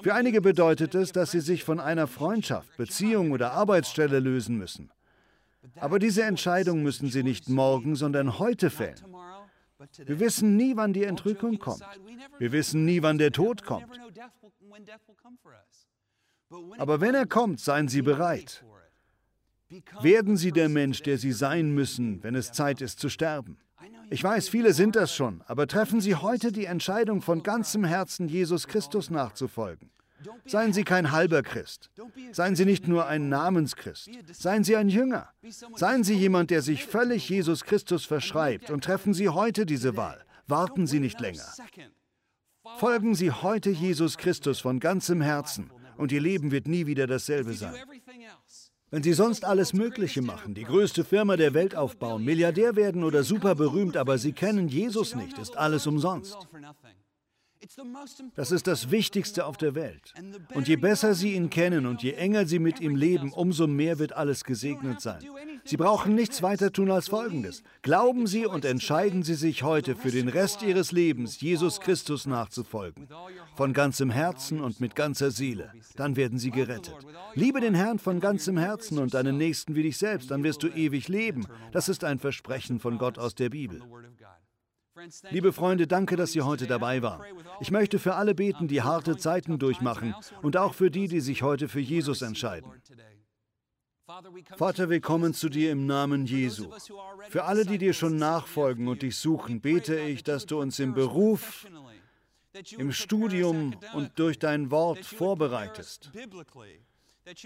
Für 0.01 0.13
einige 0.15 0.41
bedeutet 0.41 0.95
es, 0.95 1.11
dass 1.11 1.31
sie 1.31 1.41
sich 1.41 1.63
von 1.63 1.79
einer 1.79 2.07
Freundschaft, 2.07 2.75
Beziehung 2.77 3.31
oder 3.31 3.51
Arbeitsstelle 3.51 4.19
lösen 4.19 4.57
müssen. 4.57 4.89
Aber 5.75 5.99
diese 5.99 6.23
Entscheidung 6.23 6.83
müssen 6.83 7.09
sie 7.09 7.23
nicht 7.23 7.49
morgen, 7.49 7.95
sondern 7.95 8.39
heute 8.39 8.69
fällen. 8.69 9.03
Wir 10.05 10.19
wissen 10.19 10.55
nie, 10.55 10.75
wann 10.75 10.93
die 10.93 11.03
Entrückung 11.03 11.59
kommt. 11.59 11.83
Wir 12.39 12.51
wissen 12.51 12.85
nie, 12.85 13.01
wann 13.01 13.17
der 13.17 13.31
Tod 13.31 13.63
kommt. 13.63 13.87
Aber 16.77 17.01
wenn 17.01 17.15
er 17.15 17.25
kommt, 17.25 17.59
seien 17.59 17.87
Sie 17.87 18.01
bereit. 18.01 18.63
Werden 20.01 20.37
Sie 20.37 20.51
der 20.51 20.69
Mensch, 20.69 21.01
der 21.01 21.17
Sie 21.17 21.31
sein 21.31 21.73
müssen, 21.73 22.21
wenn 22.23 22.35
es 22.35 22.51
Zeit 22.51 22.81
ist 22.81 22.99
zu 22.99 23.09
sterben? 23.09 23.57
Ich 24.09 24.23
weiß, 24.23 24.49
viele 24.49 24.73
sind 24.73 24.95
das 24.95 25.13
schon, 25.13 25.41
aber 25.47 25.67
treffen 25.67 26.01
Sie 26.01 26.15
heute 26.15 26.51
die 26.51 26.65
Entscheidung, 26.65 27.21
von 27.21 27.41
ganzem 27.41 27.83
Herzen 27.83 28.27
Jesus 28.27 28.67
Christus 28.67 29.09
nachzufolgen. 29.09 29.89
Seien 30.45 30.73
Sie 30.73 30.83
kein 30.83 31.11
halber 31.11 31.41
Christ. 31.41 31.89
Seien 32.31 32.55
Sie 32.55 32.65
nicht 32.65 32.87
nur 32.87 33.07
ein 33.07 33.29
Namenschrist. 33.29 34.09
Seien 34.31 34.63
Sie 34.63 34.75
ein 34.75 34.89
Jünger. 34.89 35.29
Seien 35.75 36.03
Sie 36.03 36.13
jemand, 36.13 36.49
der 36.49 36.61
sich 36.61 36.85
völlig 36.85 37.27
Jesus 37.29 37.63
Christus 37.63 38.05
verschreibt 38.05 38.69
und 38.69 38.83
treffen 38.83 39.13
Sie 39.13 39.29
heute 39.29 39.65
diese 39.65 39.97
Wahl. 39.97 40.23
Warten 40.47 40.87
Sie 40.87 40.99
nicht 40.99 41.19
länger. 41.19 41.45
Folgen 42.77 43.15
Sie 43.15 43.31
heute 43.31 43.69
Jesus 43.69 44.17
Christus 44.17 44.59
von 44.59 44.79
ganzem 44.79 45.21
Herzen 45.21 45.69
und 45.97 46.11
Ihr 46.11 46.21
Leben 46.21 46.51
wird 46.51 46.67
nie 46.67 46.85
wieder 46.85 47.07
dasselbe 47.07 47.53
sein. 47.53 47.75
Wenn 48.93 49.01
Sie 49.01 49.13
sonst 49.13 49.43
alles 49.43 49.73
Mögliche 49.73 50.21
machen, 50.21 50.53
die 50.53 50.65
größte 50.65 51.03
Firma 51.03 51.35
der 51.35 51.55
Welt 51.55 51.75
aufbauen, 51.75 52.23
Milliardär 52.23 52.75
werden 52.75 53.03
oder 53.03 53.23
super 53.23 53.55
berühmt, 53.55 53.97
aber 53.97 54.19
Sie 54.19 54.33
kennen 54.33 54.67
Jesus 54.67 55.15
nicht, 55.15 55.39
ist 55.39 55.57
alles 55.57 55.87
umsonst. 55.87 56.37
Das 58.35 58.51
ist 58.51 58.67
das 58.67 58.91
Wichtigste 58.91 59.47
auf 59.47 59.57
der 59.57 59.73
Welt. 59.73 60.13
Und 60.53 60.67
je 60.67 60.75
besser 60.75 61.15
Sie 61.15 61.33
ihn 61.33 61.49
kennen 61.49 61.87
und 61.87 62.03
je 62.03 62.11
enger 62.11 62.45
Sie 62.45 62.59
mit 62.59 62.81
ihm 62.81 62.95
leben, 62.95 63.33
umso 63.33 63.65
mehr 63.65 63.97
wird 63.97 64.13
alles 64.13 64.43
gesegnet 64.43 65.01
sein. 65.01 65.25
Sie 65.65 65.77
brauchen 65.77 66.13
nichts 66.15 66.41
weiter 66.41 66.71
tun 66.71 66.91
als 66.91 67.07
Folgendes. 67.07 67.63
Glauben 67.81 68.27
Sie 68.27 68.45
und 68.45 68.65
entscheiden 68.65 69.23
Sie 69.23 69.35
sich 69.35 69.63
heute 69.63 69.95
für 69.95 70.11
den 70.11 70.27
Rest 70.27 70.61
Ihres 70.61 70.91
Lebens, 70.91 71.39
Jesus 71.39 71.79
Christus 71.79 72.25
nachzufolgen. 72.25 73.07
Von 73.55 73.73
ganzem 73.73 74.09
Herzen 74.09 74.59
und 74.61 74.79
mit 74.79 74.95
ganzer 74.95 75.31
Seele. 75.31 75.71
Dann 75.95 76.15
werden 76.15 76.37
Sie 76.37 76.51
gerettet. 76.51 76.95
Liebe 77.33 77.61
den 77.61 77.75
Herrn 77.75 77.99
von 77.99 78.19
ganzem 78.19 78.57
Herzen 78.57 78.99
und 78.99 79.13
deinen 79.13 79.37
Nächsten 79.37 79.75
wie 79.75 79.83
dich 79.83 79.97
selbst, 79.97 80.31
dann 80.31 80.43
wirst 80.43 80.63
du 80.63 80.67
ewig 80.67 81.07
leben. 81.07 81.47
Das 81.71 81.89
ist 81.89 82.03
ein 82.03 82.19
Versprechen 82.19 82.79
von 82.79 82.97
Gott 82.97 83.17
aus 83.17 83.35
der 83.35 83.49
Bibel. 83.49 83.81
Liebe 85.31 85.53
Freunde, 85.53 85.87
danke, 85.87 86.15
dass 86.15 86.33
Sie 86.33 86.41
heute 86.41 86.67
dabei 86.67 87.01
waren. 87.01 87.23
Ich 87.59 87.71
möchte 87.71 87.97
für 87.97 88.15
alle 88.15 88.35
beten, 88.35 88.67
die 88.67 88.83
harte 88.83 89.17
Zeiten 89.17 89.57
durchmachen 89.57 90.13
und 90.41 90.55
auch 90.55 90.73
für 90.73 90.91
die, 90.91 91.07
die 91.07 91.19
sich 91.19 91.41
heute 91.41 91.67
für 91.67 91.79
Jesus 91.79 92.21
entscheiden. 92.21 92.71
Vater, 94.57 94.89
wir 94.89 95.01
kommen 95.01 95.33
zu 95.33 95.49
dir 95.49 95.71
im 95.71 95.85
Namen 95.85 96.25
Jesu. 96.25 96.69
Für 97.29 97.45
alle, 97.45 97.65
die 97.65 97.77
dir 97.77 97.93
schon 97.93 98.17
nachfolgen 98.17 98.87
und 98.87 99.01
dich 99.01 99.17
suchen, 99.17 99.61
bete 99.61 99.99
ich, 99.99 100.23
dass 100.23 100.45
du 100.45 100.59
uns 100.59 100.79
im 100.79 100.93
Beruf, 100.93 101.65
im 102.77 102.91
Studium 102.91 103.75
und 103.93 104.11
durch 104.19 104.37
dein 104.37 104.69
Wort 104.71 105.03
vorbereitest. 105.05 106.11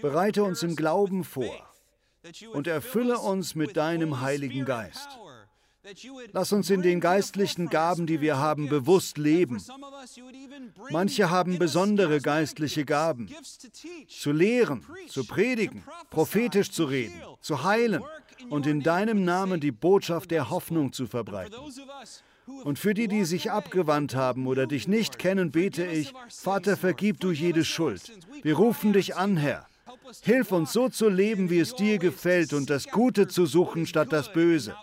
Bereite 0.02 0.42
uns 0.42 0.62
im 0.62 0.76
Glauben 0.76 1.24
vor 1.24 1.72
und 2.52 2.66
erfülle 2.66 3.18
uns 3.18 3.54
mit 3.54 3.76
deinem 3.76 4.20
Heiligen 4.20 4.64
Geist. 4.64 5.08
Lass 6.32 6.52
uns 6.52 6.70
in 6.70 6.82
den 6.82 7.00
geistlichen 7.00 7.68
Gaben, 7.68 8.06
die 8.06 8.20
wir 8.20 8.38
haben, 8.38 8.68
bewusst 8.68 9.18
leben. 9.18 9.62
Manche 10.90 11.30
haben 11.30 11.58
besondere 11.58 12.20
geistliche 12.20 12.84
Gaben. 12.84 13.28
Zu 14.08 14.32
lehren, 14.32 14.84
zu 15.08 15.24
predigen, 15.24 15.82
prophetisch 16.10 16.70
zu 16.70 16.84
reden, 16.84 17.20
zu 17.40 17.64
heilen 17.64 18.02
und 18.50 18.66
in 18.66 18.82
deinem 18.82 19.24
Namen 19.24 19.60
die 19.60 19.72
Botschaft 19.72 20.30
der 20.30 20.50
Hoffnung 20.50 20.92
zu 20.92 21.06
verbreiten. 21.06 21.58
Und 22.64 22.78
für 22.78 22.94
die, 22.94 23.08
die 23.08 23.24
sich 23.24 23.50
abgewandt 23.50 24.14
haben 24.14 24.46
oder 24.46 24.66
dich 24.66 24.88
nicht 24.88 25.18
kennen, 25.18 25.50
bete 25.50 25.84
ich, 25.84 26.12
Vater, 26.28 26.76
vergib 26.76 27.20
du 27.20 27.30
jede 27.30 27.64
Schuld. 27.64 28.10
Wir 28.42 28.56
rufen 28.56 28.92
dich 28.92 29.16
an, 29.16 29.36
Herr. 29.36 29.66
Hilf 30.22 30.52
uns 30.52 30.72
so 30.72 30.88
zu 30.88 31.08
leben, 31.08 31.50
wie 31.50 31.58
es 31.58 31.74
dir 31.74 31.98
gefällt 31.98 32.52
und 32.52 32.70
das 32.70 32.88
Gute 32.88 33.28
zu 33.28 33.46
suchen 33.46 33.86
statt 33.86 34.12
das 34.12 34.32
Böse. 34.32 34.74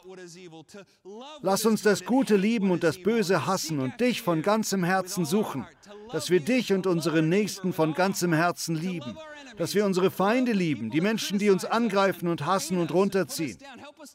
Lass 1.42 1.66
uns 1.66 1.82
das 1.82 2.06
Gute 2.06 2.36
lieben 2.36 2.72
und 2.72 2.84
das 2.84 3.02
Böse 3.02 3.46
hassen 3.46 3.80
und 3.80 4.00
dich 4.00 4.22
von 4.22 4.42
ganzem 4.42 4.84
Herzen 4.84 5.26
suchen, 5.26 5.66
dass 6.12 6.30
wir 6.30 6.40
dich 6.40 6.74
und 6.74 6.88
unsere 6.88 7.22
Nächsten 7.22 7.74
von 7.74 7.94
ganzem 7.94 8.34
Herzen 8.34 8.76
lieben, 8.76 9.18
dass 9.58 9.76
wir 9.76 9.86
unsere 9.86 10.12
Feinde 10.12 10.52
lieben, 10.52 10.90
die 10.90 11.02
Menschen, 11.02 11.40
die 11.40 11.50
uns 11.50 11.66
angreifen 11.66 12.28
und 12.28 12.46
hassen 12.46 12.78
und 12.78 12.94
runterziehen. 12.94 13.58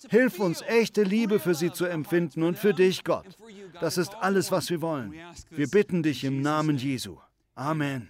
Hilf 0.08 0.38
uns, 0.38 0.62
echte 0.62 1.02
Liebe 1.02 1.38
für 1.38 1.54
sie 1.54 1.72
zu 1.72 1.86
empfinden 1.86 2.42
und 2.42 2.58
für 2.58 2.74
dich, 2.74 3.04
Gott. 3.04 3.26
Das 3.80 3.98
ist 3.98 4.14
alles, 4.20 4.52
was 4.52 4.70
wir 4.70 4.80
wollen. 4.80 5.14
Wir 5.50 5.68
bitten 5.68 6.02
dich 6.02 6.24
im 6.24 6.40
Namen 6.42 6.76
Jesu. 6.76 7.16
Amen. 7.54 8.08